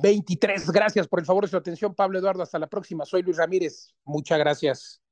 23. 0.03 0.71
Gracias 0.71 1.09
por 1.09 1.21
el 1.21 1.27
favor 1.27 1.45
de 1.45 1.51
su 1.51 1.57
atención, 1.57 1.95
Pablo 1.95 2.19
Eduardo. 2.19 2.43
Hasta 2.43 2.59
la 2.59 2.69
próxima. 2.69 3.05
Soy 3.05 3.23
Luis 3.23 3.37
Ramírez. 3.37 3.95
Muchas 4.05 4.39
gracias. 4.39 5.04